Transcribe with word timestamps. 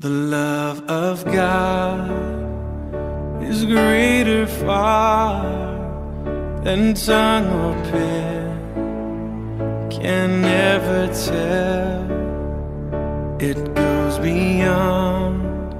The 0.00 0.08
love 0.08 0.80
of 0.88 1.26
God 1.26 2.08
is 3.42 3.66
greater 3.66 4.46
far 4.46 5.44
than 6.64 6.94
tongue 6.94 7.48
or 7.48 7.74
pen 7.90 8.48
can 9.90 10.42
ever 10.42 11.06
tell. 11.08 12.00
It 13.42 13.74
goes 13.74 14.18
beyond 14.20 15.74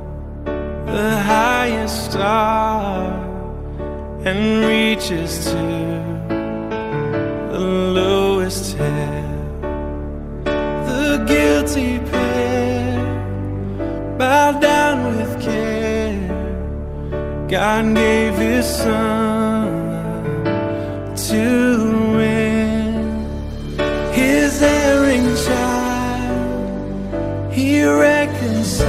the 0.87 1.17
highest 1.23 2.11
star 2.13 3.25
and 4.27 4.67
reaches 4.67 5.47
to 5.47 5.63
the 7.53 7.59
lowest 7.59 8.77
hell. 8.77 9.31
The 10.45 11.25
guilty 11.27 12.00
God 17.51 17.95
gave 17.97 18.37
His 18.37 18.65
Son 18.65 20.05
to 21.17 22.17
win 22.17 23.27
His 24.13 24.63
erring 24.63 25.35
child. 25.35 27.53
He 27.53 27.83
reconciled 27.83 28.87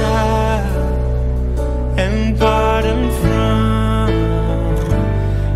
and 1.98 2.38
pardoned 2.38 3.12
from 3.20 4.10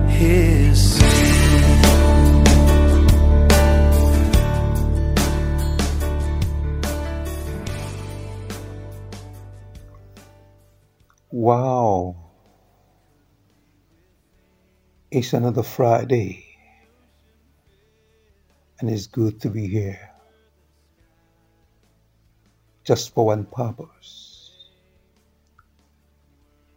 His 0.08 0.96
sin. 0.96 1.04
Wow. 11.30 12.25
It's 15.08 15.32
another 15.34 15.62
Friday, 15.62 16.44
and 18.80 18.90
it's 18.90 19.06
good 19.06 19.40
to 19.42 19.48
be 19.48 19.68
here. 19.68 20.10
Just 22.82 23.14
for 23.14 23.26
one 23.26 23.44
purpose. 23.46 24.68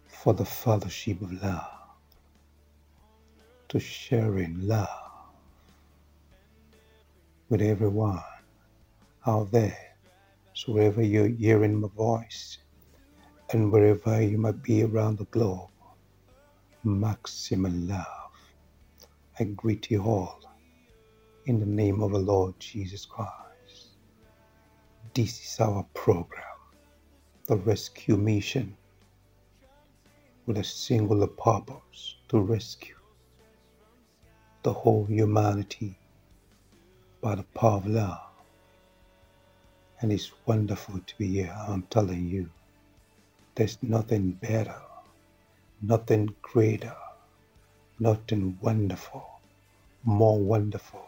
For 0.05 0.35
the 0.35 0.45
fellowship 0.45 1.23
of 1.23 1.41
love, 1.41 1.71
to 3.69 3.79
sharing 3.79 4.67
love 4.67 4.87
with 7.49 7.63
everyone 7.63 8.21
out 9.25 9.51
there. 9.51 9.95
So, 10.53 10.73
wherever 10.73 11.01
you're 11.01 11.29
hearing 11.29 11.81
my 11.81 11.87
voice, 11.87 12.59
and 13.51 13.71
wherever 13.71 14.21
you 14.21 14.37
might 14.37 14.61
be 14.61 14.83
around 14.83 15.17
the 15.17 15.25
globe, 15.25 15.71
maximum 16.83 17.87
love. 17.87 18.05
I 19.39 19.45
greet 19.45 19.91
you 19.91 20.03
all 20.03 20.39
in 21.45 21.59
the 21.59 21.65
name 21.65 22.01
of 22.03 22.11
the 22.11 22.19
Lord 22.19 22.59
Jesus 22.59 23.05
Christ. 23.05 23.97
This 25.13 25.39
is 25.53 25.59
our 25.59 25.85
program, 25.93 26.43
the 27.47 27.57
rescue 27.57 28.17
mission, 28.17 28.77
with 30.45 30.57
a 30.57 30.63
singular 30.63 31.27
purpose 31.27 32.17
to 32.29 32.39
rescue 32.39 32.95
the 34.63 34.73
whole 34.73 35.05
humanity 35.05 35.97
by 37.21 37.35
the 37.35 37.43
power 37.55 37.77
of 37.77 37.87
love. 37.87 38.19
And 40.01 40.11
it's 40.11 40.31
wonderful 40.45 40.99
to 40.99 41.17
be 41.17 41.27
here, 41.27 41.55
I'm 41.67 41.83
telling 41.83 42.27
you. 42.27 42.49
There's 43.55 43.77
nothing 43.81 44.31
better, 44.31 44.75
nothing 45.81 46.35
greater, 46.41 46.95
nothing 47.99 48.57
wonderful, 48.61 49.25
more 50.03 50.39
wonderful 50.39 51.07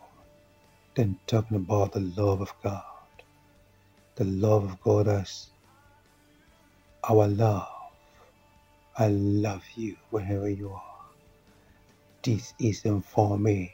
than 0.95 1.19
talking 1.27 1.57
about 1.57 1.91
the 1.93 1.99
love 1.99 2.41
of 2.41 2.53
God. 2.63 2.83
The 4.15 4.25
love 4.25 4.63
of 4.65 4.81
God 4.81 5.07
as 5.07 5.47
our 7.09 7.27
love. 7.27 7.67
I 8.97 9.07
love 9.07 9.63
you 9.75 9.97
wherever 10.09 10.49
you 10.49 10.71
are. 10.71 11.05
This 12.23 12.53
is 12.59 12.85
Inform 12.85 13.43
Me 13.43 13.73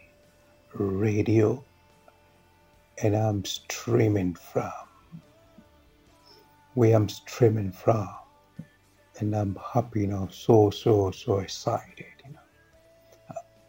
Radio, 0.74 1.64
and 3.04 3.16
I'm 3.16 3.44
streaming 3.46 4.36
from 4.36 4.72
where 6.76 6.96
I'm 6.96 7.10
streaming 7.10 7.72
from 7.72 8.10
and 9.20 9.36
I'm 9.36 9.58
happy 9.74 10.02
you 10.02 10.08
know, 10.08 10.28
so 10.32 10.70
so 10.70 11.12
so 11.12 11.40
excited. 11.40 12.06
You 12.26 12.34
know, 12.34 12.40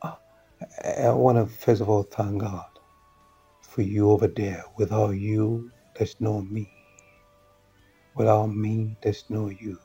uh, 0.03 0.07
uh, 0.09 0.15
I, 0.85 1.07
I 1.07 1.13
want 1.13 1.39
to 1.39 1.47
first 1.47 1.81
of 1.81 1.89
all 1.89 2.03
thank 2.03 2.41
God 2.41 2.67
for 3.63 3.83
you 3.83 4.11
over 4.11 4.27
there. 4.29 4.65
Without 4.77 5.11
you, 5.11 5.71
there's 5.97 6.21
no 6.21 6.43
me. 6.43 6.71
Without 8.15 8.49
me, 8.49 8.97
there's 9.03 9.25
no 9.29 9.49
you, 9.49 9.79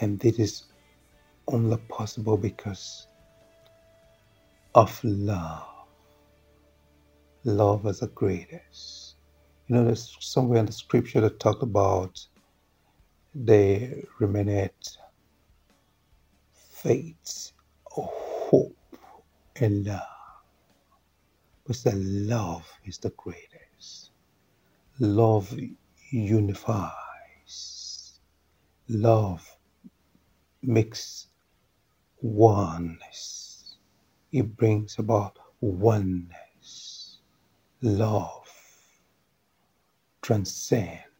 and 0.00 0.18
this 0.20 0.38
is 0.38 0.64
only 1.48 1.76
possible 1.88 2.36
because 2.36 3.08
of 4.74 5.00
love. 5.04 5.66
Love 7.44 7.86
is 7.86 8.00
the 8.00 8.06
greatest. 8.08 9.16
You 9.66 9.76
know, 9.76 9.84
there's 9.84 10.16
somewhere 10.20 10.60
in 10.60 10.66
the 10.66 10.72
scripture 10.72 11.20
that 11.22 11.40
talked 11.40 11.62
about 11.62 12.24
they 13.34 14.04
remained 14.18 14.70
faith, 16.52 17.52
hope, 17.86 18.76
and 19.56 19.86
love. 19.86 20.00
But 21.66 21.76
the 21.78 21.94
love 21.94 22.70
is 22.84 22.98
the 22.98 23.10
greatest. 23.10 24.10
Love 25.00 25.52
unifies. 26.10 26.92
Love 28.88 29.56
makes 30.62 31.28
oneness. 32.20 33.76
It 34.32 34.56
brings 34.56 34.98
about 34.98 35.38
oneness. 35.60 37.18
Love 37.82 38.48
transcends. 40.22 41.13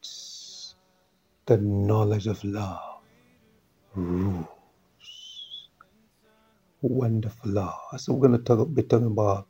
The 1.47 1.59
knowledge 1.59 2.29
of 2.29 2.43
love 2.45 2.81
rules. 3.95 4.49
Wonderful 6.83 7.53
love. 7.53 7.75
So 7.99 8.15
we're 8.15 8.29
going 8.29 8.39
to 8.39 8.45
talk, 8.45 8.75
be 8.75 8.83
talking 8.85 9.09
about 9.09 9.49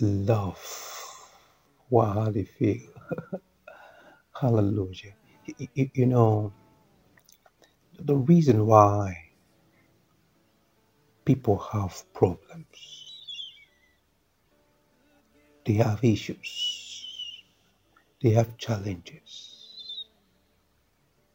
love. 0.00 0.60
Wow, 1.90 2.12
how 2.14 2.30
do 2.30 2.40
you 2.40 2.46
feel? 2.46 2.88
Hallelujah. 4.40 5.14
Y- 5.48 5.68
y- 5.76 5.92
You 5.94 6.06
know, 6.06 6.54
the 7.98 8.16
reason 8.16 8.66
why 8.66 9.16
people 11.26 11.58
have 11.72 12.02
problems, 12.14 12.78
they 15.66 15.74
have 15.74 16.04
issues, 16.04 17.44
they 18.22 18.30
have 18.30 18.56
challenges. 18.58 19.53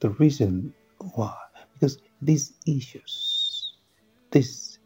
The 0.01 0.11
reason 0.11 0.73
why, 1.15 1.35
because 1.73 1.99
these 2.21 2.53
issues, 2.67 3.73
these 4.31 4.79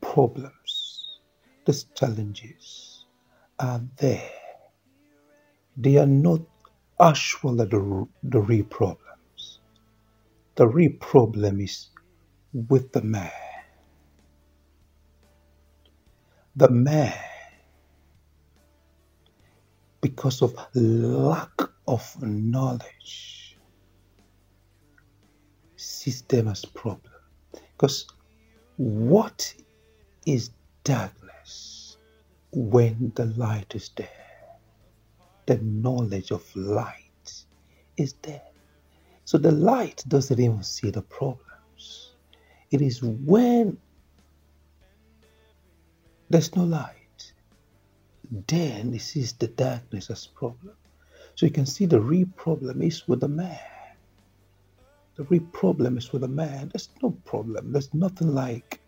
problems, 0.00 1.20
these 1.66 1.84
challenges 1.94 3.06
are 3.60 3.82
there. 3.98 4.30
They 5.76 5.96
are 5.98 6.06
not 6.06 6.40
actually 7.00 7.66
the, 7.66 8.08
the 8.24 8.40
real 8.40 8.64
problems. 8.66 9.60
The 10.56 10.66
real 10.66 10.92
problem 11.00 11.60
is 11.60 11.88
with 12.52 12.92
the 12.92 13.02
man. 13.02 13.30
The 16.56 16.70
man, 16.70 17.14
because 20.00 20.42
of 20.42 20.54
lack 20.74 21.52
of 21.86 22.22
knowledge, 22.22 23.37
sees 26.08 26.22
them 26.22 26.48
as 26.48 26.64
problem. 26.64 27.12
Because 27.52 28.06
what 28.78 29.54
is 30.24 30.50
darkness 30.82 31.98
when 32.50 33.12
the 33.14 33.26
light 33.26 33.74
is 33.74 33.90
there? 33.94 34.08
The 35.44 35.58
knowledge 35.58 36.30
of 36.30 36.44
light 36.56 37.44
is 37.98 38.14
there. 38.22 38.40
So 39.26 39.36
the 39.36 39.52
light 39.52 40.02
doesn't 40.08 40.40
even 40.40 40.62
see 40.62 40.90
the 40.90 41.02
problems. 41.02 42.14
It 42.70 42.80
is 42.80 43.02
when 43.02 43.76
there's 46.30 46.56
no 46.56 46.64
light, 46.64 47.32
then 48.46 48.94
it 48.94 49.02
sees 49.02 49.34
the 49.34 49.48
darkness 49.48 50.10
as 50.10 50.26
problem. 50.26 50.74
So 51.34 51.44
you 51.44 51.52
can 51.52 51.66
see 51.66 51.84
the 51.84 52.00
real 52.00 52.28
problem 52.36 52.80
is 52.80 53.06
with 53.06 53.20
the 53.20 53.28
man. 53.28 53.77
The 55.18 55.24
real 55.24 55.42
problem 55.52 55.98
is 55.98 56.12
with 56.12 56.22
a 56.22 56.28
man. 56.28 56.70
There's 56.72 56.90
no 57.02 57.10
problem. 57.24 57.72
There's 57.72 57.92
nothing 57.92 58.32
like 58.34 58.80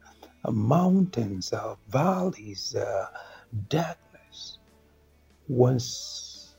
uh, 0.44 0.52
mountains, 0.52 1.52
uh, 1.52 1.74
valleys, 1.88 2.76
uh, 2.76 3.08
darkness. 3.68 4.58
Once 5.48 6.54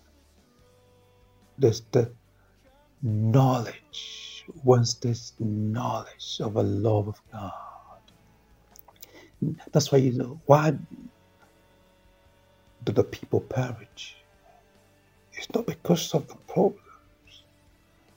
there's 1.57 1.83
the 1.93 2.11
knowledge, 3.01 4.45
once 4.65 4.95
there's 4.95 5.31
knowledge 5.39 6.41
of 6.41 6.57
a 6.57 6.63
love 6.63 7.07
of 7.07 7.21
God. 7.31 7.53
That's 9.71 9.89
why 9.89 9.99
you 9.99 10.11
know 10.11 10.41
why 10.47 10.71
do 12.83 12.91
the 12.91 13.05
people 13.05 13.39
perish? 13.39 14.17
It's 15.31 15.49
not 15.55 15.65
because 15.65 16.13
of 16.13 16.27
the 16.27 16.35
problems, 16.35 16.77
it's 16.85 16.90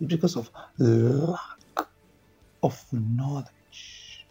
because 0.06 0.36
of 0.36 0.50
lack 0.78 1.88
of 2.62 2.84
knowledge. 2.92 4.26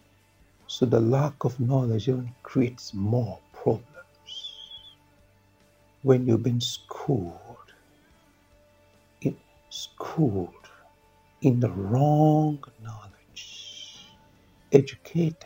So 0.68 0.86
the 0.86 1.00
lack 1.00 1.44
of 1.46 1.60
knowledge 1.60 2.08
even 2.10 2.34
creates 2.44 2.94
more 2.94 3.40
problems. 3.54 3.88
When 6.04 6.28
you've 6.28 6.44
been 6.44 6.62
schooled, 6.62 7.40
in, 9.22 9.38
schooled 9.70 10.68
in 11.42 11.60
the 11.60 11.70
wrong 11.72 12.64
knowledge, 12.84 14.08
educated 14.72 15.38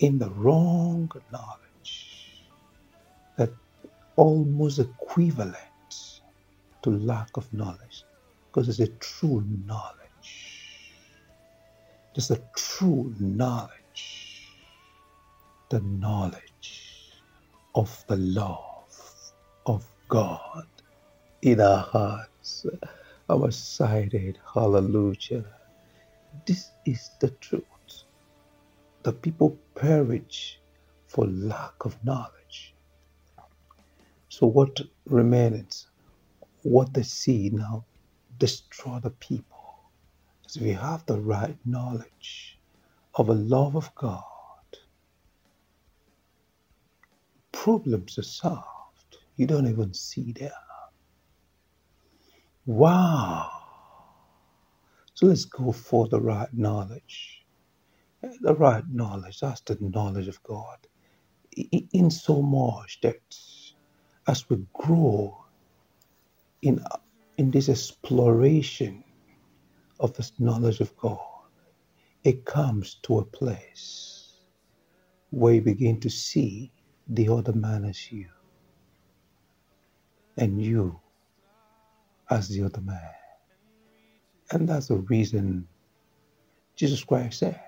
in 0.00 0.18
the 0.18 0.30
wrong 0.30 1.10
knowledge, 1.32 2.42
that 3.36 3.50
almost 4.16 4.78
equivalent 4.78 5.56
to 6.82 6.90
lack 6.90 7.36
of 7.36 7.52
knowledge 7.52 8.04
because 8.52 8.68
it's 8.68 8.80
a 8.80 8.88
true 8.98 9.44
knowledge. 9.66 9.96
It's 12.16 12.30
a 12.30 12.40
true 12.56 13.14
knowledge. 13.20 14.58
The 15.70 15.80
knowledge 15.80 17.24
of 17.74 18.04
the 18.08 18.16
love 18.16 18.94
of 19.66 19.86
God 20.08 20.66
in 21.42 21.60
our 21.60 21.78
hearts, 21.84 22.66
our 23.28 23.50
sighted. 23.52 24.38
Hallelujah. 24.54 25.46
This 26.46 26.72
is 26.86 27.10
the 27.20 27.30
truth. 27.40 27.64
The 29.04 29.12
people 29.14 29.60
perish 29.76 30.60
for 31.08 31.26
lack 31.26 31.74
of 31.84 31.98
knowledge. 32.04 32.76
So, 34.30 34.46
what 34.48 34.80
remains? 35.06 35.88
What 36.62 36.94
they 36.94 37.04
see 37.04 37.50
now 37.52 37.86
destroy 38.42 38.98
the 39.00 39.10
people. 39.10 39.64
So, 40.48 40.62
we 40.62 40.72
have 40.72 41.06
the 41.06 41.20
right 41.20 41.58
knowledge 41.64 42.58
of 43.14 43.28
a 43.30 43.34
love 43.34 43.76
of 43.76 43.94
God. 43.94 44.24
Problems 47.52 48.18
are 48.18 48.22
solved. 48.24 49.18
You 49.36 49.46
don't 49.46 49.68
even 49.68 49.94
see 49.94 50.32
them. 50.32 50.50
Wow. 52.66 53.50
So 55.14 55.26
let's 55.26 55.44
go 55.46 55.72
for 55.72 56.08
the 56.08 56.20
right 56.20 56.52
knowledge. 56.52 57.44
The 58.42 58.54
right 58.54 58.84
knowledge, 58.90 59.40
that's 59.40 59.62
the 59.62 59.78
knowledge 59.80 60.28
of 60.28 60.42
God. 60.44 60.78
In 61.92 62.10
so 62.10 62.42
much 62.42 63.00
that 63.02 63.20
as 64.28 64.48
we 64.50 64.58
grow 64.74 65.44
in, 66.62 66.84
in 67.38 67.50
this 67.50 67.68
exploration 67.68 69.04
of 70.00 70.14
this 70.14 70.32
knowledge 70.38 70.80
of 70.80 70.96
God, 70.96 71.18
it 72.24 72.44
comes 72.44 72.96
to 73.02 73.18
a 73.18 73.24
place 73.24 74.36
where 75.30 75.54
you 75.54 75.62
begin 75.62 76.00
to 76.00 76.10
see 76.10 76.72
the 77.08 77.28
other 77.28 77.52
man 77.52 77.84
as 77.84 78.12
you 78.12 78.28
and 80.36 80.62
you 80.62 80.98
as 82.30 82.48
the 82.48 82.64
other 82.64 82.80
man. 82.80 83.10
And 84.52 84.68
that's 84.68 84.88
the 84.88 84.98
reason 84.98 85.68
Jesus 86.76 87.04
Christ 87.04 87.40
said, 87.40 87.60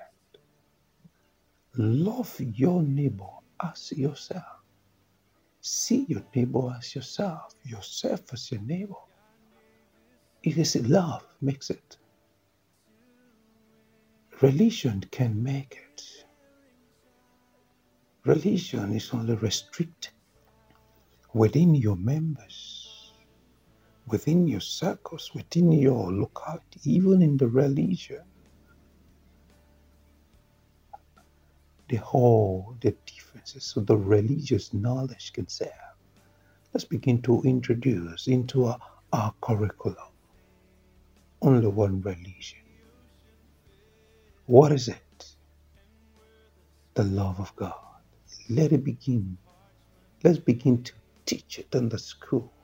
Love 1.77 2.35
your 2.41 2.83
neighbor 2.83 3.31
as 3.63 3.93
yourself. 3.97 4.45
See 5.61 6.07
your 6.09 6.23
neighbor 6.35 6.75
as 6.79 6.95
yourself, 6.95 7.55
yourself 7.65 8.21
as 8.33 8.53
your 8.53 8.61
neighbor. 8.63 8.95
It 10.45 10.59
is 10.59 10.77
love 10.77 11.25
makes 11.41 11.71
it. 11.71 11.97
Religion 14.43 15.03
can 15.11 15.43
make 15.43 15.81
it. 15.91 16.03
Religion 18.27 18.93
is 18.93 19.11
only 19.15 19.37
restricted 19.37 20.13
within 21.33 21.75
your 21.75 21.97
members, 21.97 23.15
within 24.07 24.47
your 24.47 24.61
circles, 24.61 25.31
within 25.35 25.73
your 25.73 26.13
locality, 26.13 26.79
even 26.85 27.23
in 27.23 27.39
the 27.39 27.49
religion. 27.49 28.25
The 31.89 31.97
whole, 31.97 32.77
the 32.83 32.95
differences 33.07 33.65
so 33.65 33.81
the 33.81 33.97
religious 33.97 34.75
knowledge 34.75 35.33
can 35.33 35.49
serve. 35.49 35.95
Let's 36.75 36.85
begin 36.85 37.23
to 37.23 37.41
introduce 37.45 38.27
into 38.27 38.67
our, 38.67 38.79
our 39.11 39.33
curriculum 39.41 40.14
only 41.45 41.69
one 41.69 42.03
religion. 42.03 42.61
What 44.47 44.73
is 44.73 44.89
it? 44.89 45.27
The 46.97 47.05
love 47.05 47.41
of 47.41 47.55
God. 47.57 47.75
Let 48.51 48.73
it 48.73 48.85
begin. 48.85 49.39
Let's 50.25 50.39
begin 50.41 50.85
to 50.85 50.93
teach 51.27 51.59
it 51.61 51.69
in 51.75 51.89
the 51.91 51.99
school. 51.99 52.55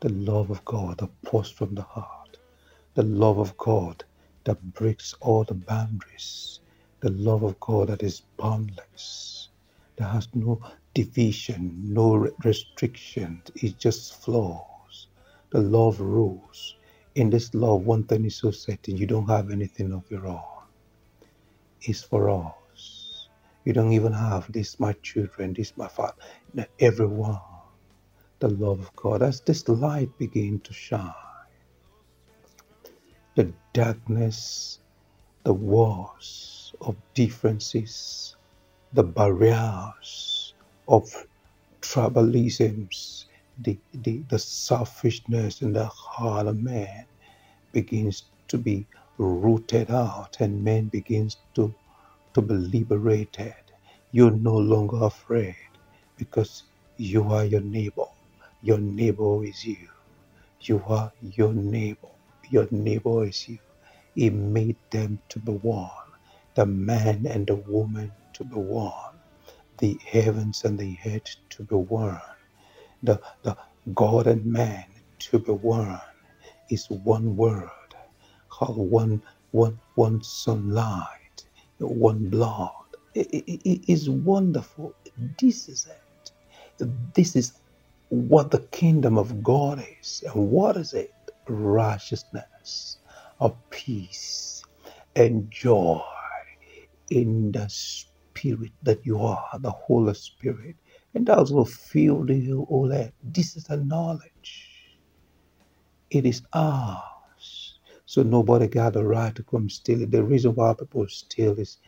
The 0.00 0.10
love 0.10 0.50
of 0.50 0.64
God 0.64 0.98
that 0.98 1.10
pours 1.24 1.50
from 1.50 1.74
the 1.74 1.82
heart. 1.82 2.38
The 2.94 3.04
love 3.04 3.38
of 3.38 3.56
God 3.58 4.04
that 4.44 4.74
breaks 4.74 5.14
all 5.22 5.44
the 5.44 5.54
boundaries. 5.54 6.60
The 7.02 7.10
love 7.12 7.44
of 7.44 7.60
God 7.60 7.88
that 7.88 8.04
is 8.04 8.22
boundless. 8.38 9.50
That 9.98 10.10
has 10.10 10.28
no 10.34 10.60
division, 10.94 11.74
no 11.94 12.16
restriction. 12.44 13.42
It 13.56 13.78
just 13.78 14.22
flows. 14.24 15.08
The 15.52 15.60
love 15.60 16.00
rules. 16.00 16.75
In 17.16 17.30
this 17.30 17.54
love, 17.54 17.86
one 17.86 18.04
thing 18.04 18.26
is 18.26 18.36
so 18.36 18.52
certain 18.52 18.98
you 18.98 19.06
don't 19.08 19.28
have 19.28 19.50
anything 19.52 19.92
of 19.94 20.04
your 20.10 20.28
own. 20.28 20.42
It's 21.82 22.02
for 22.02 22.30
us. 22.30 23.28
You 23.64 23.72
don't 23.74 23.92
even 23.92 24.12
have 24.12 24.52
this, 24.52 24.80
my 24.80 24.94
children, 25.02 25.54
this, 25.54 25.76
my 25.76 25.88
father. 25.88 26.14
Everyone. 26.80 27.40
The 28.40 28.50
love 28.50 28.80
of 28.80 28.96
God. 28.96 29.22
As 29.22 29.40
this 29.42 29.68
light 29.68 30.16
begin 30.18 30.60
to 30.60 30.74
shine, 30.74 31.14
the 33.36 33.52
darkness, 33.74 34.80
the 35.44 35.54
walls 35.54 36.74
of 36.82 36.96
differences, 37.14 38.36
the 38.92 39.04
barriers 39.04 40.54
of 40.88 41.04
tribalisms, 41.80 43.15
the, 43.58 43.78
the, 43.94 44.24
the 44.30 44.38
selfishness 44.38 45.62
in 45.62 45.72
the 45.74 45.86
heart 45.86 46.48
of 46.48 46.58
man 46.62 47.06
begins 47.72 48.24
to 48.48 48.58
be 48.58 48.88
rooted 49.18 49.90
out 49.90 50.36
and 50.40 50.64
man 50.64 50.88
begins 50.88 51.38
to, 51.54 51.74
to 52.34 52.42
be 52.42 52.54
liberated. 52.54 53.54
You're 54.12 54.32
no 54.32 54.56
longer 54.56 55.04
afraid 55.04 55.56
because 56.16 56.64
you 56.96 57.24
are 57.32 57.44
your 57.44 57.62
neighbor. 57.62 58.06
Your 58.62 58.78
neighbor 58.78 59.44
is 59.44 59.64
you. 59.64 59.88
You 60.60 60.82
are 60.88 61.12
your 61.20 61.52
neighbor. 61.54 62.08
Your 62.50 62.68
neighbor 62.72 63.26
is 63.26 63.48
you. 63.48 63.58
He 64.14 64.30
made 64.30 64.78
them 64.90 65.20
to 65.30 65.40
be 65.40 65.52
one. 65.52 65.90
The 66.56 66.66
man 66.66 67.26
and 67.26 67.46
the 67.46 67.56
woman 67.56 68.12
to 68.34 68.44
be 68.44 68.56
one. 68.56 69.20
The 69.78 70.00
heavens 70.06 70.64
and 70.64 70.78
the 70.78 70.98
earth 71.06 71.36
to 71.50 71.64
be 71.64 71.76
one. 71.76 72.20
The, 73.02 73.20
the 73.44 73.56
God 73.94 74.26
and 74.28 74.46
man 74.46 74.84
to 75.30 75.40
be 75.40 75.52
one 75.52 76.00
is 76.70 76.86
one 76.90 77.36
word. 77.36 77.70
How 78.60 78.68
one, 78.68 79.22
one, 79.52 79.80
one 79.94 80.22
sunlight, 80.22 81.46
one 81.78 82.30
blood. 82.30 82.72
It, 83.14 83.28
it- 83.32 83.62
it 83.68 83.92
is 83.92 84.10
wonderful. 84.10 84.96
This 85.40 85.68
is 85.68 85.86
it. 85.86 86.92
This 87.14 87.36
is 87.36 87.54
what 88.10 88.50
the 88.52 88.60
kingdom 88.72 89.18
of 89.18 89.42
God 89.42 89.84
is. 90.02 90.22
And 90.26 90.50
what 90.50 90.76
is 90.78 90.94
it? 90.94 91.14
Righteousness, 91.48 92.98
of 93.40 93.56
peace, 93.70 94.62
and 95.16 95.50
joy 95.50 96.02
in 97.10 97.52
the 97.52 97.68
spirit 97.70 98.72
that 98.82 99.06
you 99.06 99.20
are, 99.20 99.46
the 99.60 99.70
Holy 99.72 100.14
Spirit. 100.14 100.76
And 101.16 101.26
that 101.28 101.50
will 101.50 101.66
fill 101.66 102.24
the 102.26 102.50
whole 102.52 102.92
earth. 102.92 103.14
This 103.24 103.56
is 103.56 103.64
the 103.66 103.78
knowledge. 103.78 104.90
It 106.10 106.26
is 106.26 106.42
ours 106.54 107.00
So 108.06 108.22
nobody 108.22 108.68
got 108.68 108.94
the 108.94 109.04
right 109.04 109.34
to 109.36 109.42
come 109.44 109.70
steal 109.70 110.02
it. 110.02 110.12
The 110.12 110.24
reason 110.24 110.54
why 110.54 110.74
people 110.74 111.06
steal 111.08 111.58
is 111.58 111.78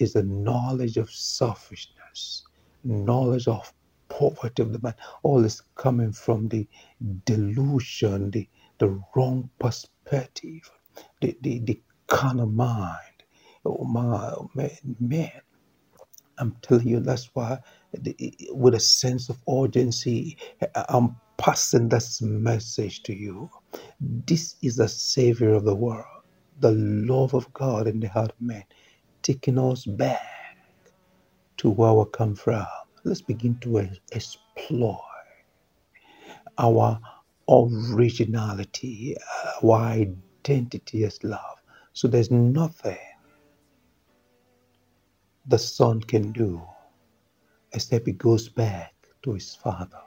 is 0.00 0.14
the 0.14 0.24
knowledge 0.24 0.96
of 0.98 1.10
selfishness, 1.10 2.44
knowledge 2.84 3.48
of 3.48 3.72
poverty 4.08 4.62
of 4.62 4.72
the 4.72 4.80
man. 4.82 4.94
All 5.22 5.44
is 5.44 5.62
coming 5.76 6.12
from 6.12 6.48
the 6.48 6.68
delusion, 7.26 8.30
the, 8.32 8.48
the 8.78 9.00
wrong 9.16 9.50
perspective, 9.60 10.70
the, 11.20 11.36
the, 11.42 11.60
the 11.60 11.82
carnal 12.08 12.46
mind. 12.46 12.98
Oh 13.66 13.84
my 13.84 14.30
oh 14.30 14.50
man, 14.54 14.70
man, 15.00 15.42
I'm 16.38 16.56
telling 16.62 16.88
you, 16.88 17.00
that's 17.00 17.30
why 17.34 17.58
with 18.50 18.74
a 18.74 18.80
sense 18.80 19.28
of 19.30 19.38
urgency, 19.50 20.38
I'm 20.88 21.16
passing 21.38 21.88
this 21.90 22.22
message 22.22 23.02
to 23.04 23.14
you. 23.14 23.50
This 24.00 24.56
is 24.62 24.76
the 24.76 24.88
Savior 24.88 25.54
of 25.54 25.64
the 25.64 25.76
world, 25.76 26.06
the 26.60 26.72
love 26.72 27.34
of 27.34 27.52
God 27.54 27.88
in 27.88 28.00
the 28.00 28.08
heart 28.08 28.32
of 28.32 28.40
man, 28.40 28.64
taking 29.22 29.58
us 29.58 29.86
back 29.86 30.20
to 31.58 31.70
where 31.70 31.94
we 31.94 32.04
come 32.12 32.34
from. 32.36 32.66
Let's 33.04 33.22
begin 33.22 33.58
to 33.60 33.88
explore 34.12 35.00
our 36.58 37.00
originality, 37.50 39.16
our 39.62 39.80
identity 39.80 41.04
as 41.04 41.22
love. 41.24 41.58
So 41.94 42.08
there's 42.08 42.30
nothing 42.30 42.98
the 45.46 45.58
Son 45.58 46.00
can 46.00 46.32
do 46.32 46.62
except 47.72 48.06
he 48.06 48.12
goes 48.14 48.48
back 48.48 48.94
to 49.22 49.34
his 49.34 49.54
Father. 49.54 50.00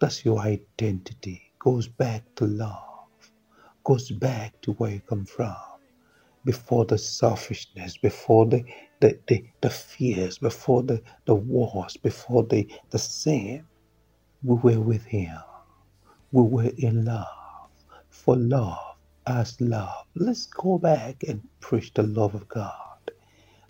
That's 0.00 0.24
your 0.24 0.40
identity. 0.40 1.52
Goes 1.60 1.88
back 1.88 2.24
to 2.36 2.46
love. 2.46 2.82
Goes 3.84 4.10
back 4.10 4.60
to 4.62 4.72
where 4.74 4.92
you 4.92 5.00
come 5.00 5.24
from. 5.26 5.56
Before 6.44 6.84
the 6.86 6.98
selfishness, 6.98 7.98
before 7.98 8.46
the 8.46 8.64
the, 9.00 9.18
the, 9.28 9.44
the 9.62 9.70
fears, 9.70 10.38
before 10.38 10.82
the, 10.82 11.02
the 11.26 11.34
wars, 11.34 11.96
before 11.98 12.44
the, 12.44 12.68
the 12.90 12.98
sin, 12.98 13.66
we 14.44 14.56
were 14.56 14.80
with 14.80 15.04
him. 15.04 15.36
We 16.32 16.42
were 16.42 16.72
in 16.78 17.04
love. 17.04 17.26
For 18.10 18.36
love 18.36 18.96
as 19.26 19.60
love. 19.60 20.06
Let's 20.16 20.46
go 20.46 20.78
back 20.78 21.24
and 21.28 21.42
preach 21.60 21.94
the 21.94 22.04
love 22.04 22.34
of 22.34 22.48
God. 22.48 22.91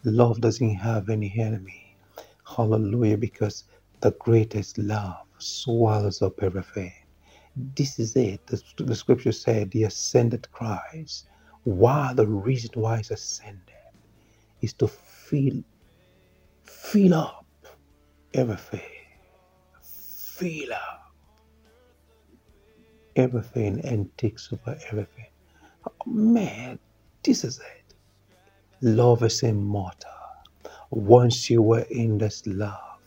Love 0.04 0.40
doesn't 0.40 0.74
have 0.76 1.10
any 1.10 1.32
enemy. 1.38 1.96
Hallelujah, 2.44 3.18
because 3.18 3.64
the 4.00 4.12
greatest 4.12 4.78
love 4.78 5.26
swallows 5.38 6.22
up 6.22 6.42
everything. 6.42 6.92
This 7.76 7.98
is 7.98 8.16
it. 8.16 8.46
The, 8.46 8.62
the 8.78 8.96
scripture 8.96 9.32
said 9.32 9.70
the 9.70 9.84
ascended 9.84 10.50
Christ. 10.52 11.28
Why 11.64 12.12
the 12.14 12.26
reason 12.26 12.70
why 12.74 12.98
he's 12.98 13.10
ascended 13.12 13.62
is 14.62 14.72
to 14.74 14.88
fill 14.88 15.62
fill 16.64 17.14
up 17.14 17.46
everything. 18.34 18.80
Fill 19.82 20.72
up 20.72 21.12
everything 23.16 23.80
and 23.84 24.16
takes 24.18 24.52
over 24.52 24.78
everything. 24.90 25.26
Man, 26.06 26.78
this 27.22 27.44
is 27.44 27.58
it. 27.58 27.81
Love 28.82 29.24
is 29.24 29.42
immortal. 29.42 30.10
Once 30.90 31.50
you 31.50 31.62
were 31.62 31.86
in 31.90 32.18
this 32.18 32.46
love, 32.46 33.00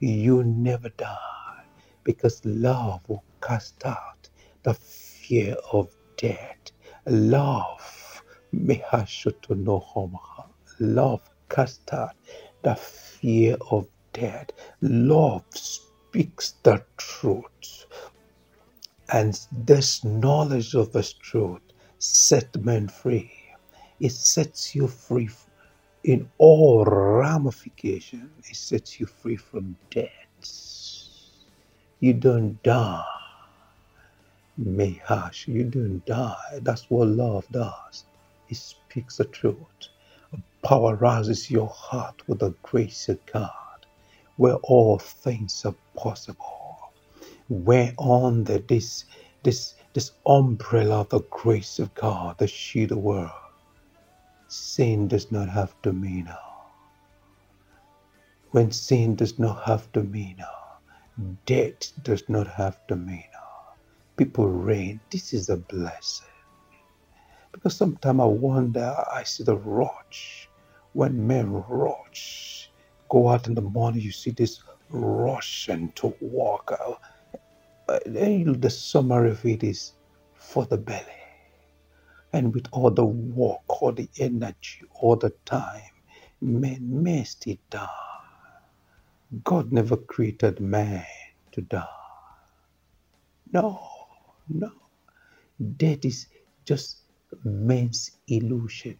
you 0.00 0.44
never 0.44 0.90
die 0.90 1.64
because 2.04 2.42
love 2.46 3.02
will 3.08 3.24
cast 3.42 3.86
out 3.86 4.30
the 4.64 4.74
fear 4.74 5.56
of 5.72 5.88
death. 6.18 6.72
Love, 7.06 8.22
love 10.80 11.30
cast 11.50 11.92
out 11.94 12.16
the 12.64 12.76
fear 12.76 13.56
of 13.70 13.86
death. 14.14 14.48
Love 14.82 15.44
speaks 15.54 16.54
the 16.64 16.84
truth. 16.98 17.86
And 19.12 19.38
this 19.52 20.04
knowledge 20.04 20.74
of 20.74 20.92
this 20.92 21.14
truth 21.14 21.62
set 21.98 22.56
men 22.64 22.88
free. 22.88 23.41
It 24.02 24.12
sets 24.12 24.76
you 24.76 24.88
free 24.88 25.30
in 26.04 26.30
all 26.38 26.84
ramifications. 26.86 28.50
It 28.50 28.56
sets 28.56 29.00
you 29.00 29.06
free 29.06 29.36
from 29.36 29.76
death. 29.90 30.10
You 32.00 32.14
don't 32.14 32.62
die. 32.62 33.04
Mehash, 34.58 35.48
you 35.48 35.64
don't 35.64 36.04
die. 36.06 36.60
That's 36.62 36.90
what 36.90 37.08
love 37.08 37.46
does. 37.52 38.06
It 38.50 38.56
speaks 38.56 39.18
the 39.18 39.26
truth. 39.26 39.88
Power 40.64 40.96
rises 40.96 41.50
your 41.50 41.68
heart 41.68 42.22
with 42.28 42.40
the 42.40 42.54
grace 42.62 43.08
of 43.08 43.24
God, 43.26 43.86
where 44.36 44.56
all 44.56 44.98
things 44.98 45.64
are 45.66 45.76
possible. 45.96 46.92
Where 47.48 47.94
on 47.98 48.44
the 48.44 48.58
this 48.68 49.06
this 49.44 49.74
this 49.94 50.12
umbrella 50.26 51.02
of 51.02 51.10
the 51.10 51.20
grace 51.30 51.78
of 51.80 51.94
God, 51.94 52.38
the 52.38 52.48
shield 52.48 52.90
the 52.90 52.98
world, 52.98 53.30
sin 54.52 55.08
does 55.08 55.32
not 55.32 55.48
have 55.48 55.74
dominion. 55.82 56.36
When 58.52 58.72
sin 58.72 59.16
does 59.16 59.38
not 59.38 59.64
have 59.64 59.90
dominion, 59.92 60.46
death 61.46 61.92
does 62.04 62.28
not 62.28 62.46
have 62.48 62.78
dominion. 62.88 63.28
People 64.16 64.48
reign. 64.48 65.00
This 65.10 65.32
is 65.34 65.48
a 65.50 65.56
blessing. 65.58 66.28
Because 67.52 67.76
sometimes 67.76 68.20
I 68.20 68.26
wonder, 68.26 68.94
I 69.12 69.24
see 69.24 69.44
the 69.44 69.56
rush. 69.56 70.48
When 70.94 71.26
men 71.26 71.52
rush, 71.52 72.70
go 73.10 73.30
out 73.30 73.48
in 73.48 73.54
the 73.54 73.62
morning, 73.62 74.02
you 74.02 74.12
see 74.12 74.32
this 74.32 74.62
rushing 74.90 75.92
to 75.94 76.14
walk 76.20 76.72
out. 76.80 77.00
Uh, 77.88 78.00
the 78.06 78.70
summary 78.70 79.32
of 79.32 79.44
it 79.46 79.64
is 79.64 79.94
for 80.34 80.66
the 80.66 80.78
belly. 80.78 81.21
And 82.32 82.54
with 82.54 82.66
all 82.72 82.90
the 82.90 83.04
work, 83.06 83.82
all 83.82 83.92
the 83.92 84.08
energy, 84.18 84.82
all 84.94 85.16
the 85.16 85.30
time, 85.46 85.82
man 86.40 87.24
still 87.26 87.56
die. 87.70 87.88
God 89.44 89.72
never 89.72 89.96
created 89.96 90.60
man 90.60 91.06
to 91.52 91.62
die. 91.62 91.86
No, 93.52 93.80
no. 94.48 94.72
Death 95.78 96.04
is 96.04 96.28
just 96.66 97.02
man's 97.44 98.12
illusion, 98.28 98.98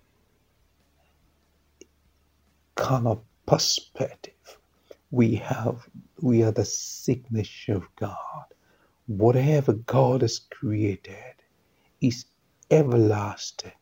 kind 2.76 3.06
of 3.08 3.22
perspective. 3.46 4.34
We 5.10 5.36
have, 5.36 5.88
we 6.20 6.42
are 6.44 6.52
the 6.52 6.64
signature 6.66 7.76
of 7.76 7.84
God. 7.96 8.46
Whatever 9.06 9.74
God 9.74 10.22
has 10.22 10.40
created 10.40 11.34
is 12.00 12.26
everlasting, 12.72 13.72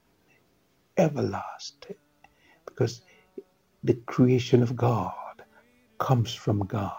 everlasting. 0.98 1.96
Because 2.66 3.02
the 3.84 3.94
creation 4.06 4.62
of 4.62 4.76
God 4.76 5.12
comes 5.98 6.34
from 6.34 6.60
God. 6.66 6.94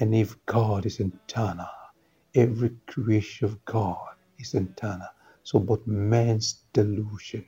And 0.00 0.14
if 0.14 0.36
God 0.46 0.86
is 0.86 1.00
eternal, 1.00 1.66
every 2.34 2.72
creation 2.88 3.46
of 3.46 3.64
God 3.66 4.16
is 4.38 4.54
eternal. 4.54 5.08
So, 5.44 5.60
but 5.60 5.86
man's 5.86 6.64
delusion, 6.74 7.46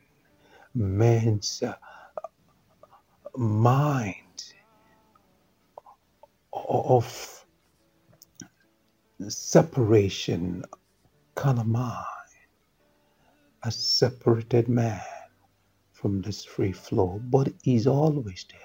man's 0.75 1.63
uh, 1.63 1.75
mind 3.37 4.45
of 6.55 7.47
separation, 9.29 10.65
kind 11.37 11.59
of 11.61 11.67
mind, 11.69 12.07
has 13.63 13.77
separated 13.77 14.69
man 14.69 15.01
from 15.93 16.23
this 16.23 16.45
free 16.45 16.73
flow, 16.73 17.21
but 17.25 17.53
he's 17.63 17.87
always 17.87 18.47
there. 18.51 18.61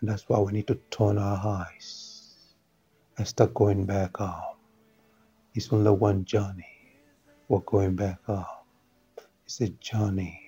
And 0.00 0.08
that's 0.08 0.28
why 0.28 0.38
we 0.40 0.52
need 0.52 0.66
to 0.68 0.80
turn 0.90 1.18
our 1.18 1.46
eyes 1.46 2.54
and 3.18 3.28
start 3.28 3.54
going 3.54 3.84
back 3.84 4.16
home. 4.16 4.56
It's 5.54 5.72
only 5.72 5.90
one 5.90 6.24
journey. 6.24 6.66
We're 7.48 7.60
going 7.60 7.94
back 7.94 8.24
home. 8.24 8.46
It's 9.44 9.60
a 9.60 9.68
journey 9.68 10.40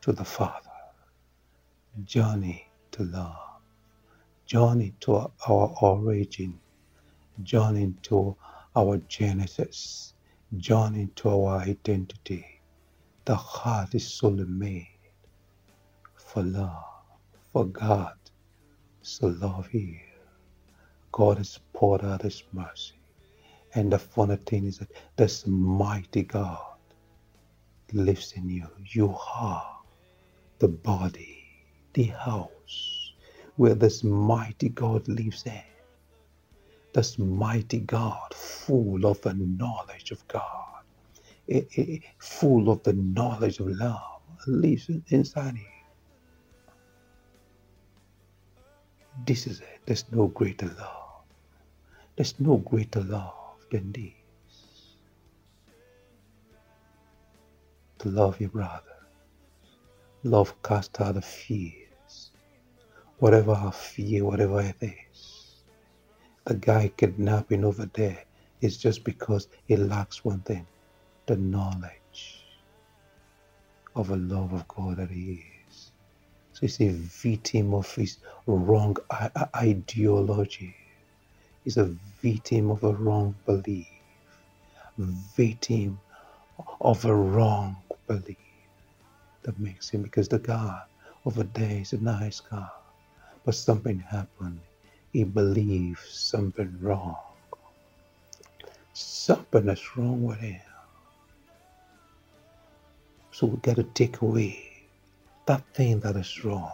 to 0.00 0.12
the 0.12 0.24
Father, 0.24 0.70
journey 2.04 2.68
to 2.92 3.04
love, 3.04 3.60
journey 4.46 4.94
to 5.00 5.30
our 5.48 5.74
origin, 5.80 6.58
journey 7.44 7.94
to 8.02 8.36
our 8.74 8.96
genesis, 9.08 10.13
journey 10.58 11.08
to 11.16 11.30
our 11.30 11.58
identity. 11.60 12.46
The 13.26 13.36
heart 13.36 13.94
is 13.94 14.14
solely 14.18 14.46
made 14.46 14.88
for 16.16 16.42
love, 16.42 16.84
for 17.52 17.66
God. 17.66 18.14
So 19.02 19.28
love 19.28 19.68
here. 19.68 20.00
God 21.12 21.38
has 21.38 21.58
poured 21.74 22.04
out 22.04 22.22
His 22.22 22.42
mercy. 22.52 22.94
And 23.74 23.92
the 23.92 23.98
funny 24.00 24.36
thing 24.36 24.66
is 24.66 24.78
that 24.78 24.90
this 25.16 25.46
mighty 25.46 26.24
God 26.24 26.58
lives 27.92 28.32
in 28.36 28.48
you. 28.50 28.68
You 28.94 29.16
are 29.36 29.66
the 30.60 30.68
body, 30.68 31.44
the 31.94 32.04
house 32.04 33.12
where 33.56 33.76
this 33.76 34.04
mighty 34.04 34.70
God 34.70 35.08
lives 35.08 35.44
in. 35.46 35.73
This 36.94 37.18
mighty 37.18 37.80
God, 37.80 38.34
full 38.34 39.06
of 39.06 39.20
the 39.22 39.34
knowledge 39.34 40.12
of 40.12 40.26
God, 40.28 40.84
eh, 41.50 41.62
eh, 41.76 41.98
full 42.18 42.70
of 42.70 42.82
the 42.84 42.94
knowledge 42.94 43.60
of 43.60 43.68
love, 43.68 44.22
lives 44.48 44.90
inside 45.08 45.56
you. 45.56 45.66
This 49.26 49.46
is 49.46 49.60
it. 49.60 49.80
There's 49.86 50.10
no 50.12 50.28
greater 50.28 50.66
love. 50.68 51.24
There's 52.16 52.40
no 52.40 52.58
greater 52.58 53.02
love 53.02 53.58
than 53.72 53.92
this. 53.92 54.12
To 58.00 58.10
love 58.10 58.40
your 58.40 58.50
brother. 58.50 58.82
Love 60.24 60.54
casts 60.62 61.00
out 61.00 61.14
the 61.16 61.22
fears. 61.22 62.32
Whatever 63.18 63.52
our 63.52 63.72
fear, 63.72 64.24
whatever 64.24 64.60
it 64.62 64.76
is. 64.82 65.33
The 66.46 66.54
guy 66.54 66.88
kidnapping 66.96 67.64
over 67.64 67.86
there 67.94 68.24
is 68.60 68.76
just 68.76 69.04
because 69.04 69.48
he 69.66 69.76
lacks 69.76 70.24
one 70.24 70.40
thing 70.40 70.66
the 71.26 71.36
knowledge 71.36 72.44
of 73.94 74.10
a 74.10 74.16
love 74.16 74.52
of 74.52 74.68
God 74.68 74.98
that 74.98 75.10
he 75.10 75.42
is. 75.70 75.92
So 76.52 76.60
he's 76.62 76.80
a 76.82 76.90
victim 76.90 77.72
of 77.74 77.92
his 77.94 78.18
wrong 78.46 78.96
ideology. 79.56 80.76
He's 81.64 81.78
a 81.78 81.96
victim 82.20 82.70
of 82.70 82.84
a 82.84 82.92
wrong 82.92 83.34
belief. 83.46 83.88
Victim 84.98 85.98
of 86.80 87.04
a 87.06 87.14
wrong 87.14 87.76
belief 88.06 88.36
that 89.42 89.58
makes 89.58 89.88
him 89.88 90.02
because 90.02 90.28
the 90.28 90.38
guy 90.40 90.80
over 91.24 91.44
there 91.44 91.80
is 91.80 91.94
a 91.94 91.98
nice 91.98 92.40
guy. 92.40 92.68
But 93.44 93.54
something 93.54 93.98
happened. 93.98 94.60
He 95.14 95.24
believes 95.24 96.02
something 96.10 96.78
wrong. 96.82 97.16
Something 98.94 99.70
is 99.70 99.96
wrong 99.96 100.24
with 100.24 100.38
him. 100.40 100.60
So 103.32 103.46
we 103.48 103.58
got 103.58 103.76
to 103.76 103.84
take 103.84 104.22
away 104.22 104.88
that 105.46 105.64
thing 105.74 106.00
that 106.00 106.16
is 106.16 106.44
wrong 106.44 106.72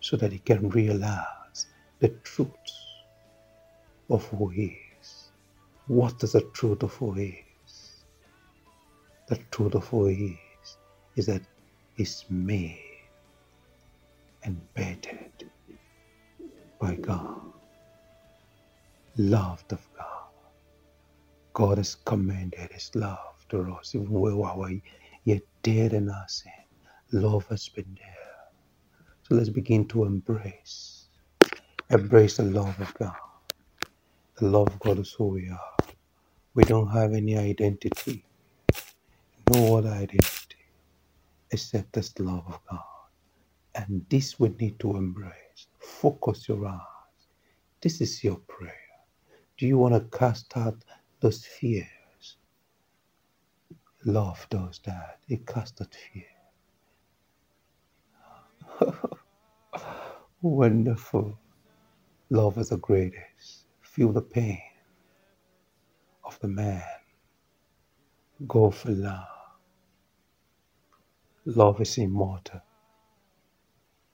so 0.00 0.16
that 0.18 0.32
he 0.32 0.38
can 0.40 0.70
realize 0.70 1.68
the 2.00 2.08
truth 2.24 2.50
of 4.10 4.26
who 4.28 4.48
he 4.48 4.78
is. 5.00 5.32
What 5.88 6.22
is 6.24 6.32
the 6.32 6.42
truth 6.54 6.82
of 6.84 6.94
who 6.94 7.12
he 7.14 7.44
is? 7.66 8.04
The 9.28 9.38
truth 9.52 9.74
of 9.76 9.86
who 9.88 10.06
he 10.08 10.38
is 10.62 10.78
is 11.16 11.26
that 11.26 11.42
he's 11.96 12.24
made 12.30 12.80
and 14.44 14.60
bettered 14.74 15.50
by 16.80 16.96
God, 16.96 17.51
loved 19.18 19.72
of 19.72 19.88
God. 19.96 20.06
God 21.54 21.78
has 21.78 21.96
commended 21.96 22.72
his 22.72 22.90
love 22.94 23.18
to 23.50 23.62
us, 23.74 23.94
even 23.94 24.10
when 24.10 24.36
we 24.36 24.42
were 24.42 24.72
yet 25.24 25.42
dead 25.62 25.94
in 25.94 26.10
our 26.10 26.28
sin. 26.28 26.52
Love 27.12 27.46
has 27.48 27.68
been 27.70 27.96
there. 28.00 28.16
So 29.28 29.36
let's 29.36 29.50
begin 29.50 29.88
to 29.88 30.04
embrace, 30.04 31.08
embrace 31.90 32.38
the 32.38 32.44
love 32.44 32.80
of 32.80 32.94
God. 32.94 33.14
The 34.38 34.46
love 34.46 34.68
of 34.68 34.80
God 34.80 35.00
is 35.00 35.12
who 35.12 35.28
we 35.28 35.48
are. 35.50 35.86
We 36.54 36.64
don't 36.64 36.88
have 36.90 37.14
any 37.14 37.38
identity, 37.38 38.24
no 39.50 39.78
other 39.78 39.90
identity 39.90 40.56
except 41.52 41.92
this 41.94 42.18
love 42.20 42.44
of 42.48 42.60
God. 42.70 42.80
And 43.76 44.06
this 44.10 44.40
we 44.40 44.50
need 44.50 44.80
to 44.80 44.96
embrace. 44.96 45.68
Focus 45.80 46.48
your 46.48 46.66
eyes. 46.66 46.80
This 47.82 48.00
is 48.02 48.24
your 48.24 48.38
prayer. 48.48 48.81
Do 49.62 49.68
you 49.68 49.78
want 49.78 49.94
to 49.94 50.18
cast 50.18 50.56
out 50.58 50.84
those 51.20 51.46
fears? 51.46 52.36
Love 54.04 54.46
does 54.50 54.80
that. 54.86 55.20
It 55.28 55.46
casts 55.46 55.80
out 55.80 55.94
fear. 55.94 56.24
Wonderful. 60.42 61.38
Love 62.30 62.58
is 62.58 62.70
the 62.70 62.78
greatest. 62.78 63.66
Feel 63.82 64.12
the 64.12 64.22
pain 64.22 64.60
of 66.24 66.40
the 66.40 66.48
man. 66.48 66.82
Go 68.48 68.70
for 68.70 68.90
love. 68.92 69.28
Love 71.46 71.80
is 71.80 71.98
immortal. 71.98 72.62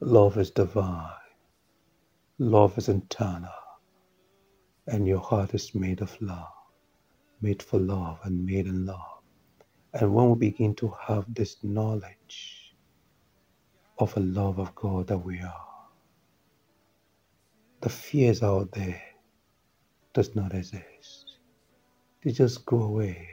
Love 0.01 0.39
is 0.39 0.51
divine. 0.51 1.11
Love 2.39 2.79
is 2.79 2.89
eternal. 2.89 3.51
And 4.89 5.07
your 5.09 5.21
heart 5.21 5.55
is 5.55 5.75
made 5.75 6.03
of 6.03 6.17
love, 6.23 6.49
made 7.43 7.63
for 7.63 7.81
love 7.81 8.21
and 8.25 8.45
made 8.47 8.67
in 8.67 8.87
love. 8.87 9.23
And 9.95 10.15
when 10.15 10.31
we 10.31 10.37
begin 10.51 10.75
to 10.77 10.95
have 11.07 11.27
this 11.35 11.57
knowledge 11.65 12.75
of 13.99 14.17
a 14.17 14.21
love 14.21 14.61
of 14.61 14.75
God 14.75 15.09
that 15.09 15.19
we 15.19 15.41
are, 15.41 15.67
the 17.83 17.89
fears 17.91 18.43
out 18.43 18.73
there 18.73 19.03
does 20.15 20.37
not 20.37 20.55
exist. 20.55 21.39
They 22.25 22.33
just 22.33 22.67
go 22.67 22.83
away. 22.83 23.29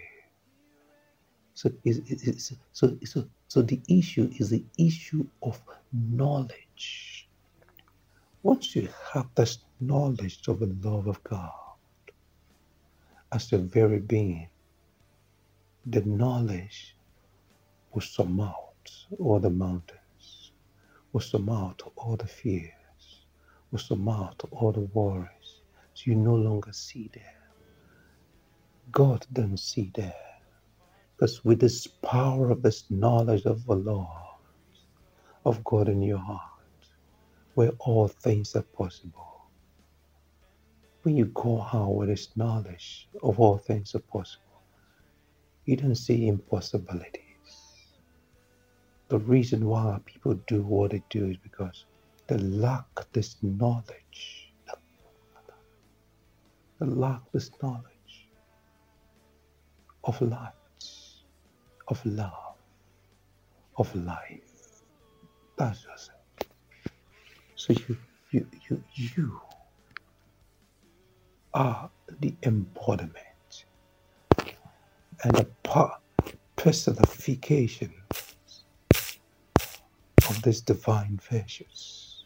So, 1.55 1.71
it's, 1.85 1.99
it's, 2.11 2.53
so, 2.73 2.97
so, 3.05 3.25
so 3.47 3.61
the 3.63 3.81
issue 3.89 4.29
is 4.39 4.51
the 4.51 4.65
issue 4.79 5.27
of 5.43 5.61
knowledge. 5.93 7.29
Once 8.43 8.75
you 8.75 8.89
have 9.13 9.27
this 9.35 9.59
knowledge 9.81 10.41
of 10.47 10.59
the 10.59 10.75
love 10.83 11.07
of 11.07 11.23
God 11.23 11.51
as 13.33 13.49
the 13.49 13.59
very 13.59 13.99
being, 13.99 14.49
the 15.85 16.01
knowledge 16.03 16.97
will 17.93 18.01
surmount 18.01 18.55
all 19.19 19.39
the 19.39 19.49
mountains, 19.49 20.51
will 21.13 21.21
surmount 21.21 21.83
all 21.97 22.17
the 22.17 22.27
fears, 22.27 23.25
will 23.71 23.79
surmount 23.79 24.43
all 24.51 24.71
the 24.71 24.81
worries. 24.81 25.61
So 25.95 26.03
you 26.11 26.15
no 26.15 26.35
longer 26.35 26.73
see 26.73 27.09
them. 27.13 27.23
God 28.91 29.25
doesn't 29.33 29.59
see 29.59 29.91
them. 29.95 30.13
Because 31.17 31.45
with 31.45 31.61
this 31.61 31.87
power 31.87 32.51
of 32.51 32.63
this 32.63 32.85
knowledge 32.91 33.45
of 33.45 33.65
the 33.65 33.75
Lord, 33.75 34.09
of 35.45 35.63
God 35.63 35.89
in 35.89 36.01
your 36.01 36.19
heart, 36.19 36.41
where 37.55 37.71
all 37.79 38.07
things 38.07 38.55
are 38.55 38.63
possible, 38.63 39.34
when 41.05 41.15
you 41.15 41.25
go 41.25 41.61
out 41.71 41.93
with 41.93 42.09
this 42.09 42.35
knowledge 42.35 43.07
of 43.21 43.39
all 43.39 43.59
things 43.59 43.93
are 43.93 43.99
possible, 43.99 44.63
you 45.65 45.77
don't 45.77 45.93
see 45.93 46.27
impossibilities. 46.27 47.21
The 49.09 49.19
reason 49.19 49.67
why 49.67 49.99
people 50.05 50.33
do 50.47 50.63
what 50.63 50.91
they 50.91 51.03
do 51.11 51.27
is 51.27 51.37
because 51.37 51.85
they 52.27 52.37
lack 52.37 52.85
this 53.13 53.37
knowledge. 53.43 54.51
They 56.79 56.87
lack 56.87 57.21
this 57.33 57.51
knowledge 57.61 58.29
of 60.05 60.19
light, 60.21 60.53
of 61.87 62.03
love, 62.03 62.55
of 63.77 63.95
life. 63.95 64.41
That's 65.57 65.83
just 65.83 66.09
it. 66.39 66.47
So 67.55 67.73
you, 67.73 67.97
you, 68.31 68.47
you, 68.69 68.83
you 68.95 69.41
are 71.55 71.89
the 72.19 72.35
embodiment 72.43 73.65
and 75.23 75.33
the 75.33 75.47
personification 76.57 77.93
of 80.29 80.41
this 80.43 80.59
divine 80.59 81.17
virtues. 81.31 82.25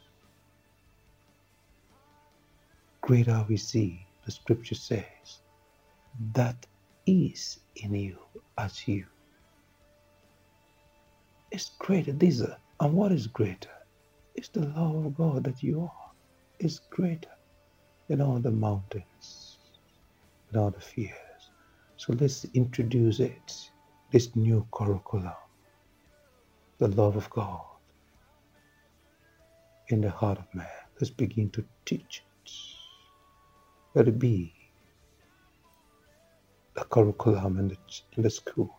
Greater 3.02 3.46
we 3.48 3.56
see, 3.56 4.06
the 4.26 4.32
scripture 4.32 4.76
says, 4.76 5.42
that 6.34 6.66
is 7.06 7.60
in 7.76 7.94
you 7.94 8.18
as 8.58 8.88
you. 8.88 9.06
It's 11.52 11.72
greater. 11.78 12.14
These 12.14 12.42
are, 12.42 12.58
and 12.80 12.94
what 12.94 13.12
is 13.12 13.28
greater? 13.28 13.70
It's 14.34 14.50
the 14.50 14.62
love 14.62 15.06
of 15.06 15.16
God 15.16 15.44
that 15.44 15.62
you 15.62 15.82
are. 15.84 16.12
It's 16.60 16.80
greater 16.80 17.30
than 18.10 18.22
all 18.22 18.40
the 18.40 18.52
mountains, 18.52 19.60
than 20.52 20.62
all 20.62 20.72
the 20.72 20.82
fears. 20.82 21.14
So 21.96 22.14
let's 22.20 22.46
introduce 22.54 23.20
it, 23.20 23.72
this 24.12 24.36
new 24.36 24.66
curriculum, 24.74 25.32
the 26.80 26.88
love 26.90 27.16
of 27.16 27.30
God 27.30 27.62
in 29.90 30.02
the 30.02 30.10
heart 30.10 30.40
of 30.40 30.46
man. 30.54 30.68
Let's 31.00 31.12
begin 31.12 31.50
to 31.52 31.64
teach 31.86 32.24
it. 32.26 32.52
Let 33.96 34.08
it 34.08 34.20
be 34.20 34.54
the 36.76 36.84
curriculum 36.86 37.60
in 37.60 37.68
the, 37.70 37.78
in 38.18 38.24
the 38.24 38.30
schools. 38.30 38.70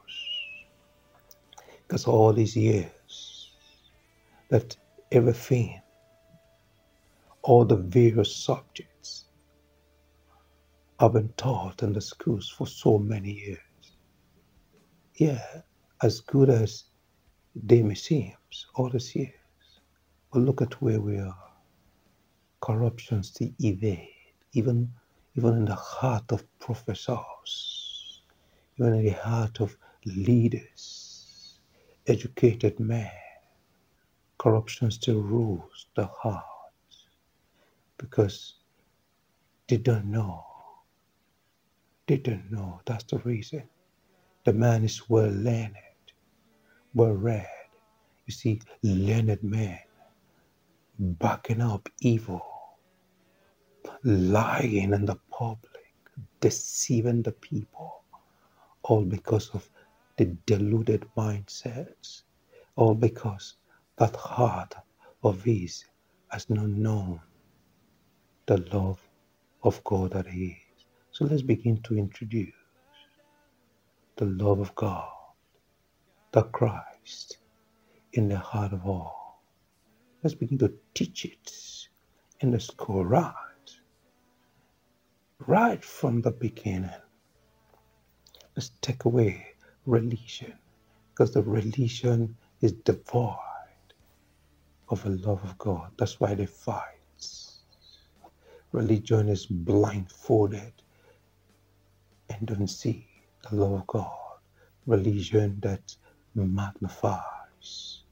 Because 1.86 2.06
all 2.06 2.32
these 2.32 2.56
years 2.56 3.50
that 4.48 4.76
everything, 5.12 5.80
all 7.42 7.64
the 7.64 7.76
various 7.76 8.34
subjects 8.36 9.26
I've 10.98 11.14
been 11.14 11.32
taught 11.36 11.82
in 11.82 11.94
the 11.94 12.00
schools 12.00 12.48
for 12.48 12.66
so 12.66 12.98
many 12.98 13.32
years. 13.32 13.96
Yeah, 15.16 15.62
as 16.02 16.20
good 16.20 16.50
as 16.50 16.84
they 17.54 17.82
may 17.82 17.94
seem, 17.94 18.34
all 18.74 18.90
these 18.90 19.16
years. 19.16 19.32
But 20.32 20.40
look 20.40 20.60
at 20.60 20.82
where 20.82 21.00
we 21.00 21.18
are. 21.18 21.52
Corruption 22.60 23.22
still 23.22 23.50
evade, 23.60 24.08
even 24.52 24.92
even 25.36 25.54
in 25.54 25.64
the 25.64 25.74
heart 25.74 26.30
of 26.32 26.44
professors, 26.58 28.22
even 28.78 28.94
in 28.94 29.04
the 29.04 29.10
heart 29.12 29.60
of 29.60 29.76
leaders, 30.04 31.58
educated 32.06 32.78
men. 32.80 33.10
Corruption 34.38 34.90
still 34.90 35.22
rules 35.22 35.86
the 35.94 36.06
heart 36.06 36.49
because 38.00 38.54
they 39.68 39.78
don't 39.78 40.06
know. 40.06 40.44
They 42.08 42.18
don't 42.18 42.50
know. 42.50 42.80
That's 42.86 43.04
the 43.04 43.18
reason. 43.18 43.64
The 44.44 44.52
man 44.54 44.84
is 44.84 45.08
well 45.08 45.30
learned, 45.30 45.76
well 46.94 47.12
read. 47.12 47.46
You 48.26 48.32
see, 48.32 48.60
learned 48.82 49.42
men 49.42 49.78
backing 50.98 51.60
up 51.62 51.88
evil, 52.00 52.42
lying 54.04 54.92
in 54.94 55.06
the 55.06 55.16
public, 55.30 55.84
deceiving 56.40 57.22
the 57.22 57.32
people, 57.32 58.02
all 58.82 59.04
because 59.04 59.50
of 59.54 59.68
the 60.18 60.26
deluded 60.46 61.06
mindsets, 61.16 62.22
all 62.76 62.94
because 62.94 63.56
that 63.98 64.16
heart 64.16 64.74
of 65.24 65.44
his 65.44 65.84
has 66.30 66.50
not 66.50 66.68
known 66.68 67.20
the 68.50 68.58
love 68.76 69.00
of 69.62 69.82
God 69.84 70.10
that 70.10 70.26
he 70.26 70.46
is. 70.46 70.84
So 71.12 71.24
let's 71.24 71.40
begin 71.40 71.80
to 71.82 71.96
introduce 71.96 72.52
the 74.16 74.24
love 74.24 74.58
of 74.58 74.74
God, 74.74 75.08
the 76.32 76.42
Christ 76.42 77.38
in 78.12 78.28
the 78.28 78.38
heart 78.38 78.72
of 78.72 78.84
all. 78.88 79.44
Let's 80.24 80.34
begin 80.34 80.58
to 80.58 80.72
teach 80.94 81.26
it 81.26 81.52
in 82.40 82.50
the 82.50 82.58
school 82.58 83.04
right, 83.04 83.70
right 85.46 85.84
from 85.84 86.20
the 86.20 86.32
beginning. 86.32 86.90
Let's 88.56 88.72
take 88.80 89.04
away 89.04 89.46
religion 89.86 90.54
because 91.10 91.32
the 91.32 91.42
religion 91.42 92.36
is 92.60 92.72
devoid 92.72 93.36
of 94.88 95.04
the 95.04 95.10
love 95.10 95.44
of 95.44 95.56
God. 95.56 95.92
That's 95.96 96.18
why 96.18 96.34
they 96.34 96.46
fight. 96.46 96.99
Religion 98.72 99.28
is 99.30 99.46
blindfolded 99.46 100.72
and 102.30 102.46
don't 102.48 102.68
see 102.68 103.06
the 103.48 103.56
love 103.56 103.72
of 103.72 103.86
God. 103.88 104.38
Religion 104.86 105.58
that 105.62 105.96
magnifies, 106.34 108.04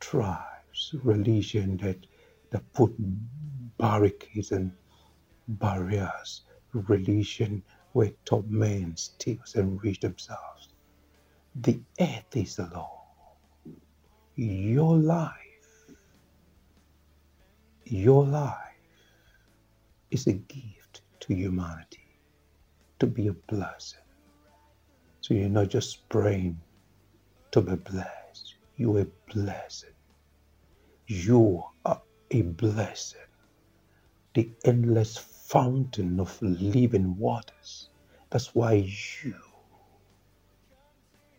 thrives. 0.00 0.94
Religion 1.04 1.78
that, 1.78 2.06
that 2.50 2.72
put 2.74 2.94
barricades 3.78 4.52
and 4.52 4.72
barriers. 5.48 6.42
Religion 6.72 7.62
where 7.92 8.12
top 8.24 8.46
men 8.48 8.96
steal 8.96 9.38
and 9.56 9.82
reach 9.82 10.00
themselves. 10.00 10.68
The 11.54 11.80
earth 12.00 12.36
is 12.36 12.56
the 12.56 12.68
law. 12.74 13.02
Your 14.36 14.96
life, 14.96 15.86
your 17.84 18.26
life 18.26 18.71
is 20.12 20.26
a 20.26 20.34
gift 20.34 21.00
to 21.20 21.34
humanity 21.34 22.20
to 22.98 23.06
be 23.06 23.28
a 23.28 23.32
blessing. 23.32 24.00
So 25.22 25.32
you're 25.34 25.48
not 25.48 25.70
just 25.70 26.06
praying 26.10 26.60
to 27.52 27.62
be 27.62 27.76
blessed, 27.76 28.54
you're 28.76 29.00
a 29.00 29.06
blessing. 29.34 29.90
You 31.06 31.62
are 31.84 32.00
a 32.30 32.42
blessing. 32.42 33.20
The 34.34 34.50
endless 34.64 35.16
fountain 35.18 36.20
of 36.20 36.40
living 36.42 37.16
waters. 37.18 37.90
That's 38.30 38.54
why 38.54 38.74
you 39.24 39.34
are 39.34 39.80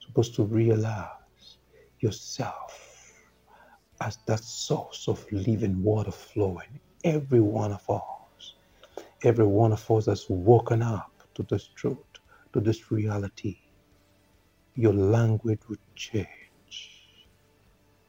supposed 0.01 0.35
to 0.35 0.43
realize 0.43 1.57
yourself 1.99 3.13
as 4.01 4.17
that 4.27 4.43
source 4.43 5.07
of 5.07 5.25
living 5.31 5.81
water 5.83 6.11
flowing. 6.11 6.79
Every 7.03 7.39
one 7.39 7.71
of 7.71 7.87
us, 7.89 8.01
every 9.23 9.45
one 9.45 9.71
of 9.71 9.89
us 9.91 10.07
has 10.07 10.25
woken 10.29 10.81
up 10.81 11.11
to 11.35 11.43
this 11.49 11.69
truth, 11.75 11.97
to 12.53 12.59
this 12.59 12.91
reality. 12.91 13.57
Your 14.75 14.93
language 14.93 15.61
would 15.69 15.79
change. 15.95 16.27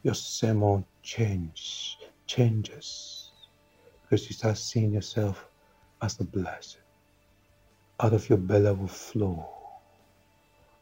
Your 0.03 0.14
sermon 0.14 0.85
change, 1.03 1.98
changes. 2.27 3.33
Because 4.03 4.27
you 4.29 4.35
start 4.35 4.59
seeing 4.59 4.92
yourself 4.92 5.48
as 6.03 6.20
a 6.20 6.24
blessing. 6.24 6.83
Out 8.00 8.12
of 8.12 8.29
your 8.29 8.38
belly 8.38 8.72
will 8.72 8.88
flow 8.88 9.48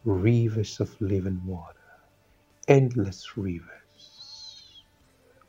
rivers 0.05 0.81
of 0.81 1.01
living 1.01 1.41
water, 1.47 1.79
endless 2.69 3.37
rivers. 3.37 4.85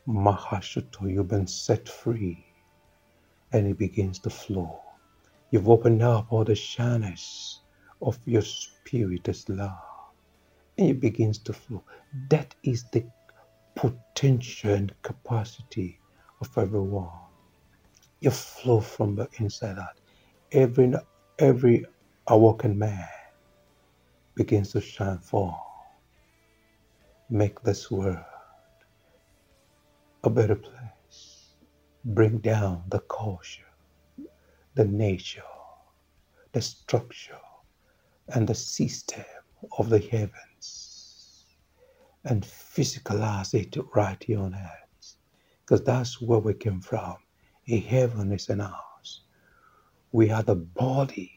Mahashuto, 0.07 1.11
you've 1.11 1.29
been 1.29 1.47
set 1.47 1.89
free 1.89 2.45
and 3.53 3.67
it 3.67 3.79
begins 3.79 4.19
to 4.19 4.31
flow. 4.31 4.81
You've 5.51 5.69
opened 5.69 6.03
up 6.03 6.27
all 6.31 6.45
the 6.45 6.55
channels 6.55 7.61
of 8.01 8.19
your 8.25 8.43
spirit 8.43 9.29
as 9.29 9.49
love 9.49 9.77
and 10.77 10.89
it 10.89 11.01
begins 11.01 11.39
to 11.39 11.53
flow. 11.53 11.83
That 12.29 12.55
is 12.63 12.85
the 12.91 13.05
potential 13.75 14.73
and 14.73 14.93
capacity 15.03 15.99
of 16.41 16.57
everyone. 16.57 17.09
You 18.21 18.31
flow 18.31 18.81
from 18.81 19.15
the 19.15 19.29
inside 19.39 19.79
out. 19.79 19.99
Every 20.51 20.93
every 21.39 21.85
awoken 22.27 22.77
man 22.79 23.07
begins 24.35 24.73
to 24.73 24.81
shine 24.81 25.19
forth. 25.19 25.55
Make 27.29 27.61
this 27.63 27.91
world 27.91 28.17
a 30.23 30.29
better 30.31 30.55
place. 30.55 30.92
Bring 32.05 32.39
down 32.39 32.83
the 32.89 32.99
culture, 33.01 33.63
the 34.75 34.85
nature, 34.85 35.43
the 36.53 36.61
structure, 36.61 37.39
and 38.29 38.47
the 38.47 38.55
system 38.55 39.25
of 39.77 39.89
the 39.89 39.99
heavens 39.99 41.45
and 42.25 42.43
physicalize 42.43 43.53
it 43.53 43.77
right 43.95 44.21
here 44.23 44.39
on 44.39 44.55
earth. 44.55 45.15
Because 45.61 45.83
that's 45.83 46.21
where 46.21 46.39
we 46.39 46.53
came 46.55 46.81
from. 46.81 47.15
A 47.69 47.79
heaven 47.79 48.31
is 48.31 48.49
in 48.49 48.61
us. 48.61 49.21
We 50.11 50.31
are 50.31 50.43
the 50.43 50.55
body 50.55 51.31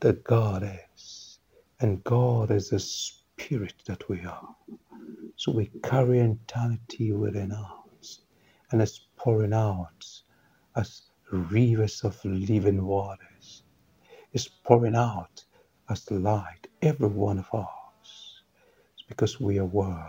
that 0.00 0.24
God 0.24 0.64
is. 0.96 1.38
And 1.80 2.04
God 2.04 2.50
is 2.50 2.70
the 2.70 2.80
spirit 2.80 3.74
that 3.86 4.08
we 4.08 4.24
are. 4.24 4.56
So 5.36 5.52
we 5.52 5.70
carry 5.82 6.20
eternity 6.20 7.12
within 7.12 7.52
us. 7.52 7.81
And 8.72 8.82
it's 8.82 9.08
pouring 9.16 9.54
out 9.54 10.06
as 10.76 11.02
rivers 11.32 12.02
of 12.04 12.18
living 12.24 12.84
waters. 12.86 13.64
It's 14.32 14.48
pouring 14.48 14.96
out 14.96 15.44
as 15.90 16.10
light, 16.10 16.68
every 16.82 17.08
one 17.08 17.38
of 17.40 17.48
us. 17.54 18.42
It's 18.94 19.04
because 19.08 19.40
we 19.40 19.58
are 19.60 19.66
one, 19.66 20.04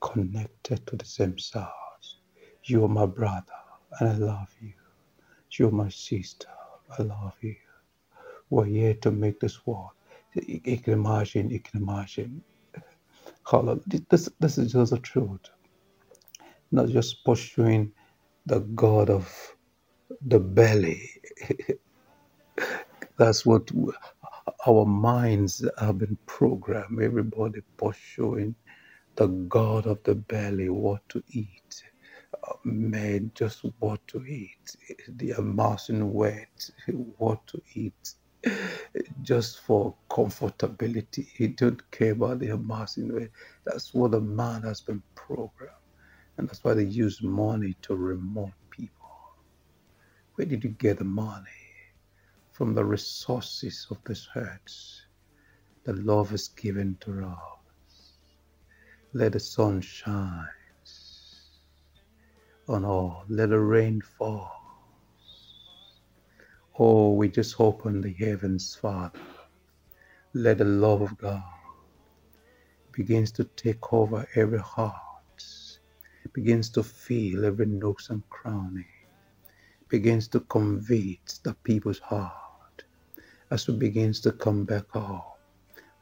connected 0.00 0.86
to 0.88 0.96
the 0.96 1.04
same 1.06 1.38
source. 1.38 2.20
You 2.64 2.84
are 2.84 2.88
my 2.88 3.06
brother, 3.06 3.46
and 4.00 4.10
I 4.10 4.14
love 4.14 4.54
you. 4.62 4.74
You're 5.52 5.72
my 5.72 5.90
sister, 5.90 6.48
I 6.98 7.02
love 7.04 7.34
you. 7.42 7.56
We're 8.50 8.66
here 8.66 8.94
to 8.96 9.10
make 9.12 9.40
this 9.40 9.66
world. 9.66 9.90
You 10.34 10.78
can 10.78 10.94
imagine, 10.94 11.50
you 11.50 11.60
can 11.60 11.82
imagine. 11.82 12.42
Hallelujah. 13.50 13.82
This, 14.10 14.28
this 14.40 14.58
is 14.58 14.72
just 14.72 14.92
the 14.92 14.98
truth. 15.00 15.50
Not 16.72 16.88
just 16.90 17.24
pursuing 17.24 17.92
the 18.46 18.60
God 18.60 19.10
of 19.10 19.56
the 20.26 20.40
belly. 20.40 21.10
That's 23.18 23.46
what 23.46 23.70
our 24.66 24.86
minds 24.86 25.64
have 25.78 25.98
been 25.98 26.18
programmed. 26.26 27.02
Everybody 27.02 27.60
pursuing 27.78 28.54
the 29.16 29.28
God 29.28 29.86
of 29.86 30.02
the 30.04 30.14
belly, 30.16 30.70
what 30.70 31.08
to 31.10 31.22
eat. 31.30 31.84
Uh, 32.48 32.54
men 32.64 33.32
just 33.34 33.64
what 33.80 34.06
to 34.08 34.24
eat. 34.26 34.76
The 35.08 35.32
amassing 35.32 36.12
weight, 36.14 36.70
what 37.18 37.46
to 37.48 37.62
eat. 37.74 38.14
just 39.22 39.60
for 39.62 39.94
comfortability. 40.10 41.26
He 41.36 41.48
don't 41.48 41.90
care 41.92 42.12
about 42.12 42.40
the 42.40 42.50
amassing 42.50 43.14
way. 43.14 43.28
That's 43.66 43.94
what 43.94 44.12
the 44.12 44.20
man 44.22 44.62
has 44.64 44.82
been 44.82 45.02
programmed. 45.16 45.72
And 46.40 46.48
that's 46.48 46.64
why 46.64 46.72
they 46.72 46.84
use 46.84 47.22
money 47.22 47.76
to 47.82 47.94
remove 47.94 48.54
people. 48.70 49.10
Where 50.34 50.46
did 50.46 50.64
you 50.64 50.70
get 50.70 50.96
the 50.96 51.04
money? 51.04 51.44
From 52.52 52.74
the 52.74 52.82
resources 52.82 53.86
of 53.90 53.98
this 54.06 54.26
earth. 54.34 55.02
The 55.84 55.92
love 55.92 56.32
is 56.32 56.48
given 56.48 56.96
to 57.02 57.26
us. 57.26 58.14
Let 59.12 59.32
the 59.34 59.40
sun 59.40 59.82
shine 59.82 60.48
on 62.68 62.86
all. 62.86 63.24
Let 63.28 63.50
the 63.50 63.60
rain 63.60 64.00
fall. 64.00 64.50
Oh, 66.78 67.12
we 67.12 67.28
just 67.28 67.60
open 67.60 68.00
the 68.00 68.14
heavens, 68.14 68.74
Father. 68.80 69.20
Let 70.32 70.56
the 70.56 70.64
love 70.64 71.02
of 71.02 71.18
God 71.18 71.44
begins 72.92 73.30
to 73.32 73.44
take 73.44 73.92
over 73.92 74.26
every 74.36 74.60
heart, 74.60 74.94
begins 76.32 76.70
to 76.70 76.82
feel 76.82 77.44
every 77.44 77.66
nooks 77.66 78.10
and 78.10 78.28
cranny, 78.30 78.86
begins 79.88 80.28
to 80.28 80.40
convict 80.40 81.44
the 81.44 81.54
people's 81.64 81.98
heart 82.00 82.84
as 83.50 83.68
we 83.68 83.76
begins 83.76 84.20
to 84.20 84.32
come 84.32 84.64
back 84.64 84.88
home. 84.90 85.22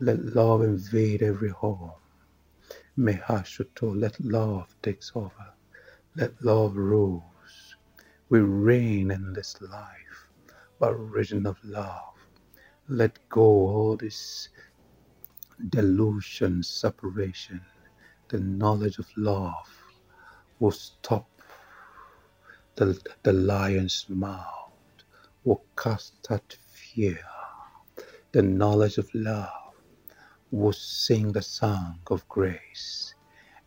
Let 0.00 0.34
love 0.36 0.62
invade 0.62 1.22
every 1.22 1.50
home. 1.50 1.92
Mehashoto, 2.98 3.98
let 3.98 4.20
love 4.20 4.74
takes 4.82 5.12
over. 5.14 5.54
Let 6.16 6.42
love 6.44 6.76
rules. 6.76 7.76
We 8.28 8.40
reign 8.40 9.10
in 9.10 9.32
this 9.32 9.60
life 9.62 10.28
by 10.80 10.90
reason 10.90 11.46
of 11.46 11.58
love. 11.64 12.14
Let 12.88 13.18
go 13.30 13.42
all 13.42 13.96
this 13.96 14.50
delusion, 15.70 16.62
separation. 16.62 17.60
The 18.28 18.40
knowledge 18.40 18.98
of 18.98 19.08
love 19.16 19.68
will 20.60 20.72
stop 20.72 21.28
the, 22.76 23.00
the 23.24 23.32
lion's 23.32 24.06
mouth, 24.08 24.72
will 25.44 25.62
cast 25.76 26.26
out 26.30 26.56
fear. 26.72 27.20
The 28.32 28.42
knowledge 28.42 28.98
of 28.98 29.10
love 29.14 29.74
will 30.50 30.72
sing 30.74 31.32
the 31.32 31.42
song 31.42 32.00
of 32.10 32.28
grace 32.28 33.14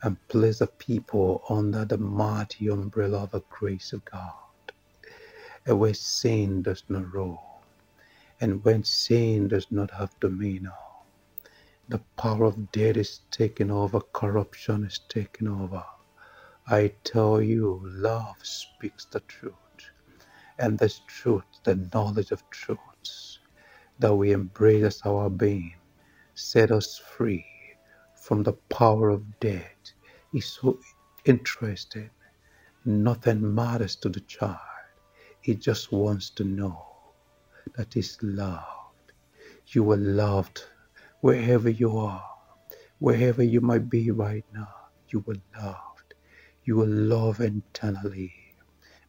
and 0.04 0.18
place 0.30 0.60
the 0.60 0.68
people 0.68 1.44
under 1.50 1.86
the 1.86 1.98
mighty 1.98 2.68
umbrella 2.70 3.24
of 3.24 3.32
the 3.32 3.42
grace 3.50 3.94
of 3.94 4.06
God 4.06 4.34
and 5.66 5.80
where 5.80 5.94
sin 5.94 6.64
does 6.64 6.84
not 6.90 7.14
rule, 7.14 7.64
and 8.42 8.64
when 8.66 8.84
sin 8.84 9.48
does 9.50 9.68
not 9.72 9.92
have 9.92 10.20
dominion, 10.20 10.72
the 11.90 12.00
power 12.18 12.46
of 12.46 12.72
death 12.72 12.98
is 12.98 13.22
taken 13.32 13.72
over, 13.72 14.02
corruption 14.02 14.86
is 14.86 15.00
taken 15.10 15.48
over. 15.48 15.84
I 16.72 16.94
tell 17.06 17.42
you, 17.42 17.82
love 17.86 18.38
speaks 18.44 19.06
the 19.06 19.22
truth, 19.22 19.56
and 20.60 20.80
this 20.80 21.02
truth, 21.08 21.46
the 21.64 21.76
knowledge 21.94 22.32
of 22.32 22.50
truths 22.52 23.40
that 24.00 24.16
we 24.16 24.32
embrace 24.34 24.84
as 24.86 25.02
our 25.06 25.30
being, 25.30 25.76
set 26.36 26.72
us 26.72 26.98
free 27.18 27.46
from 28.16 28.44
the 28.44 28.54
power 28.70 29.10
of 29.10 29.40
death. 29.42 29.66
Is 30.34 30.48
so 30.48 30.80
interested. 31.26 32.12
Nothing 32.86 33.56
matters 33.56 33.96
to 33.98 34.10
the 34.10 34.22
child 34.22 34.60
he 35.42 35.56
just 35.56 35.92
wants 35.92 36.30
to 36.32 36.44
know 36.44 36.86
that 37.76 37.94
he's 37.94 38.18
loved. 38.22 39.14
You 39.68 39.92
are 39.92 39.98
loved 39.98 40.64
wherever 41.22 41.70
you 41.70 41.98
are, 41.98 42.24
wherever 43.00 43.44
you 43.44 43.62
might 43.62 43.90
be 43.90 44.12
right 44.12 44.46
now. 44.54 44.70
You 45.10 45.24
are 45.28 45.64
loved. 45.64 45.91
You 46.63 46.82
are 46.82 46.88
loved 46.88 47.41
internally. 47.41 48.34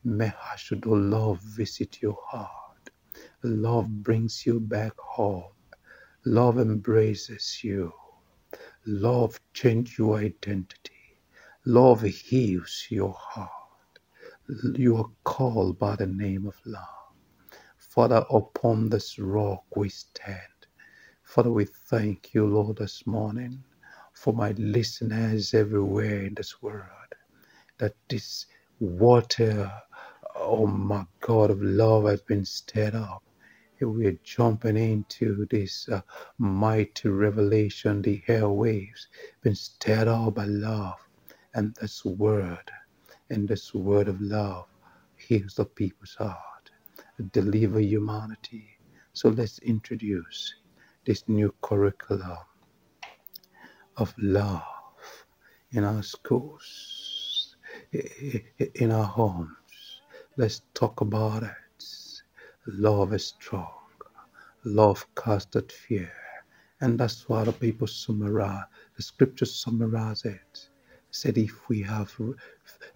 May 0.04 0.32
should 0.56 0.86
love 0.86 1.40
visit 1.40 2.02
your 2.02 2.18
heart. 2.26 2.90
Love 3.42 4.02
brings 4.02 4.46
you 4.46 4.60
back 4.60 4.98
home. 4.98 5.52
Love 6.24 6.58
embraces 6.58 7.62
you. 7.64 7.92
Love 8.86 9.40
changes 9.54 9.98
your 9.98 10.18
identity. 10.18 11.18
Love 11.64 12.02
heals 12.02 12.86
your 12.90 13.14
heart 13.14 13.50
you 14.74 14.96
are 14.96 15.10
called 15.24 15.78
by 15.78 15.96
the 15.96 16.06
name 16.06 16.46
of 16.46 16.56
love. 16.66 16.82
Father, 17.78 18.24
upon 18.30 18.88
this 18.88 19.18
rock 19.18 19.64
we 19.76 19.88
stand. 19.88 20.38
Father, 21.22 21.50
we 21.50 21.64
thank 21.64 22.34
you, 22.34 22.46
Lord, 22.46 22.78
this 22.78 23.06
morning 23.06 23.62
for 24.12 24.34
my 24.34 24.52
listeners 24.52 25.54
everywhere 25.54 26.24
in 26.26 26.34
this 26.34 26.60
world. 26.62 27.01
That 27.78 27.94
this 28.08 28.46
water, 28.80 29.72
oh 30.36 30.66
my 30.66 31.06
God, 31.20 31.50
of 31.50 31.62
love 31.62 32.04
has 32.06 32.22
been 32.22 32.44
stirred 32.44 32.94
up. 32.96 33.22
We 33.80 34.06
are 34.06 34.18
jumping 34.24 34.76
into 34.78 35.46
this 35.50 35.88
uh, 35.90 36.02
mighty 36.38 37.08
revelation, 37.10 38.02
the 38.02 38.22
airwaves, 38.28 39.06
been 39.42 39.54
stirred 39.56 40.08
up 40.08 40.36
by 40.36 40.46
love 40.46 40.98
and 41.54 41.76
this 41.80 42.04
word 42.04 42.70
and 43.30 43.48
this 43.48 43.74
word 43.74 44.08
of 44.08 44.20
love 44.20 44.66
heals 45.16 45.54
the 45.56 45.64
people's 45.64 46.14
heart, 46.16 46.70
deliver 47.32 47.80
humanity. 47.80 48.66
So 49.12 49.30
let's 49.30 49.58
introduce 49.60 50.54
this 51.06 51.24
new 51.28 51.54
curriculum 51.62 52.38
of 53.96 54.14
love 54.18 54.62
in 55.72 55.84
our 55.84 56.02
schools, 56.02 57.01
in 57.92 58.92
our 58.92 59.04
homes. 59.04 59.50
Let's 60.36 60.62
talk 60.74 61.00
about 61.02 61.44
it. 61.44 61.52
Love 62.66 63.14
is 63.14 63.26
strong. 63.28 63.72
Love 64.64 65.06
casted 65.16 65.72
fear. 65.72 66.12
And 66.80 66.98
that's 66.98 67.28
why 67.28 67.44
the 67.44 67.52
people 67.52 67.86
summarize, 67.86 68.64
the 68.96 69.02
scriptures 69.02 69.54
summarize 69.54 70.24
it. 70.24 70.68
Said 71.10 71.38
if 71.38 71.68
we 71.68 71.82
have 71.82 72.14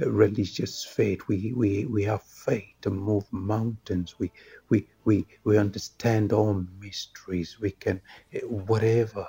religious 0.01 0.85
faith. 0.85 1.23
We, 1.29 1.53
we, 1.55 1.87
we 1.87 2.05
have 2.05 2.23
faith 2.23 2.75
to 2.83 2.91
move 2.91 3.25
mountains. 3.33 4.17
We, 4.19 4.33
we, 4.69 4.89
we, 5.05 5.27
we 5.45 5.59
understand 5.59 6.33
all 6.33 6.65
mysteries. 6.81 7.59
We 7.61 7.73
can, 7.73 8.01
eh, 8.33 8.41
whatever. 8.43 9.27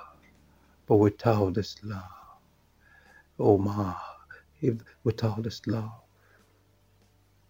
But 0.86 0.96
without 0.96 1.54
this 1.54 1.76
love, 1.84 2.02
oh 3.38 3.58
my, 3.58 3.94
if 4.60 4.76
without 5.04 5.42
this 5.42 5.66
love, 5.66 6.00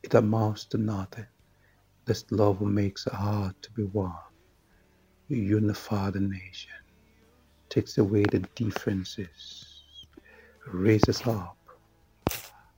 it 0.03 0.15
amounts 0.15 0.65
to 0.67 0.79
nothing. 0.79 1.27
This 2.05 2.25
love 2.31 2.61
makes 2.61 3.07
a 3.07 3.15
heart 3.15 3.61
to 3.63 3.71
be 3.73 3.83
one. 3.85 4.13
Unify 5.29 6.11
the 6.11 6.21
nation, 6.21 6.73
takes 7.69 7.99
away 7.99 8.25
the 8.31 8.41
differences, 8.55 9.85
raises 10.67 11.27
up 11.27 11.59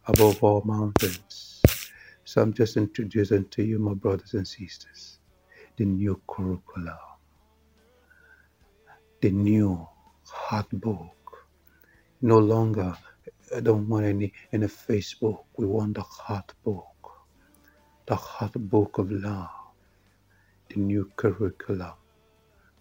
above 0.06 0.42
all 0.42 0.62
mountains. 0.64 1.62
So 2.24 2.42
I'm 2.42 2.52
just 2.52 2.76
introducing 2.76 3.46
to 3.50 3.62
you, 3.62 3.78
my 3.78 3.94
brothers 3.94 4.34
and 4.34 4.46
sisters, 4.46 5.18
the 5.76 5.84
new 5.84 6.20
curriculum, 6.28 6.96
the 9.20 9.30
new 9.30 9.86
heart 10.26 10.68
book. 10.72 11.46
No 12.22 12.38
longer, 12.38 12.96
I 13.54 13.60
don't 13.60 13.88
want 13.88 14.06
any 14.06 14.32
in 14.52 14.62
a 14.62 14.68
Facebook. 14.68 15.44
We 15.56 15.66
want 15.66 15.94
the 15.94 16.02
heart 16.02 16.52
book, 16.64 17.10
the 18.06 18.14
heart 18.14 18.52
book 18.54 18.98
of 18.98 19.10
love, 19.10 19.50
the 20.68 20.78
new 20.78 21.10
curriculum, 21.16 21.94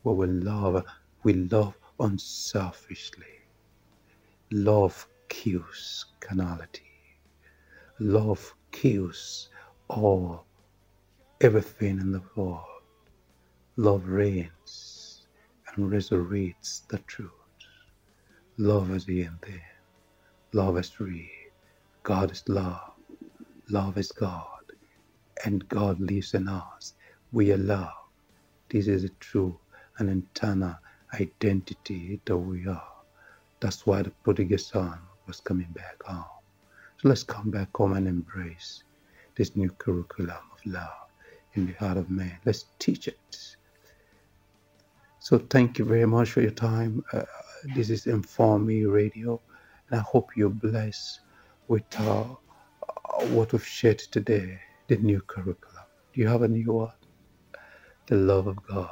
where 0.04 0.16
we 0.16 0.28
love, 0.28 0.86
we 1.24 1.34
love 1.34 1.76
unselfishly. 2.00 3.26
Love 4.52 5.08
kills 5.28 6.06
carnality. 6.20 6.84
Love 8.00 8.54
kills 8.72 9.50
all, 9.88 10.46
everything 11.42 12.00
in 12.00 12.12
the 12.12 12.22
world. 12.36 12.84
Love 13.76 14.08
reigns 14.08 15.26
and 15.76 15.92
resurrects 15.92 16.88
the 16.90 17.00
truth. 17.00 17.32
Love 18.58 18.92
is 18.92 19.06
the 19.06 19.24
end 19.24 19.38
there. 19.42 19.79
Love 20.54 20.78
is 20.78 21.00
real. 21.00 21.28
God 22.04 22.32
is 22.32 22.44
love. 22.48 22.94
Love 23.70 23.98
is 23.98 24.12
God. 24.12 24.48
And 25.46 25.68
God 25.70 26.00
lives 26.00 26.34
in 26.34 26.48
us. 26.48 26.94
We 27.32 27.52
are 27.54 27.58
love. 27.58 27.94
This 28.70 28.88
is 28.88 29.04
a 29.06 29.10
true 29.22 29.60
and 30.00 30.10
internal 30.10 30.76
identity 31.20 32.22
that 32.26 32.38
we 32.38 32.68
are. 32.68 32.84
That's 33.62 33.86
why 33.86 34.04
the 34.04 34.12
prodigal 34.24 34.60
son 34.60 35.00
was 35.28 35.42
coming 35.42 35.70
back 35.74 36.04
home. 36.04 36.26
So 37.02 37.10
let's 37.10 37.24
come 37.24 37.52
back 37.52 37.70
home 37.76 37.94
and 37.94 38.08
embrace 38.08 38.84
this 39.38 39.56
new 39.56 39.70
curriculum 39.72 40.38
of 40.54 40.60
love 40.66 41.10
in 41.54 41.68
the 41.68 41.74
heart 41.74 41.98
of 41.98 42.10
man. 42.10 42.40
Let's 42.46 42.66
teach 42.80 43.08
it. 43.08 43.38
So 45.20 45.40
thank 45.40 45.80
you 45.80 45.86
very 45.86 46.06
much 46.08 46.32
for 46.32 46.42
your 46.42 46.52
time. 46.52 47.04
Uh, 47.14 47.24
this 47.76 47.90
is 47.90 48.08
Inform 48.08 48.68
Me 48.68 48.86
Radio, 48.86 49.42
and 49.90 50.00
I 50.00 50.04
hope 50.04 50.30
you're 50.36 50.50
blessed 50.50 51.22
with 51.68 51.84
uh, 52.00 52.24
what 53.32 53.52
we've 53.54 53.66
shared 53.66 54.00
today, 54.00 54.60
the 54.88 54.98
new 54.98 55.22
curriculum. 55.22 55.86
Do 56.14 56.22
you 56.22 56.28
have 56.28 56.44
a 56.44 56.48
new 56.48 56.72
one? 56.72 56.94
The 58.08 58.16
love 58.16 58.48
of 58.48 58.58
God. 58.68 58.90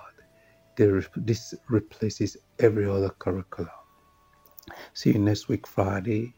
This 1.16 1.54
replaces 1.70 2.38
every 2.60 2.88
other 2.88 3.10
curriculum. 3.10 3.72
See 4.94 5.12
you 5.12 5.20
next 5.20 5.48
week, 5.48 5.66
Friday, 5.66 6.36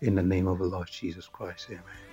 in 0.00 0.14
the 0.14 0.22
name 0.22 0.46
of 0.46 0.58
the 0.58 0.66
Lord 0.66 0.88
Jesus 0.90 1.26
Christ. 1.26 1.66
Amen. 1.70 2.05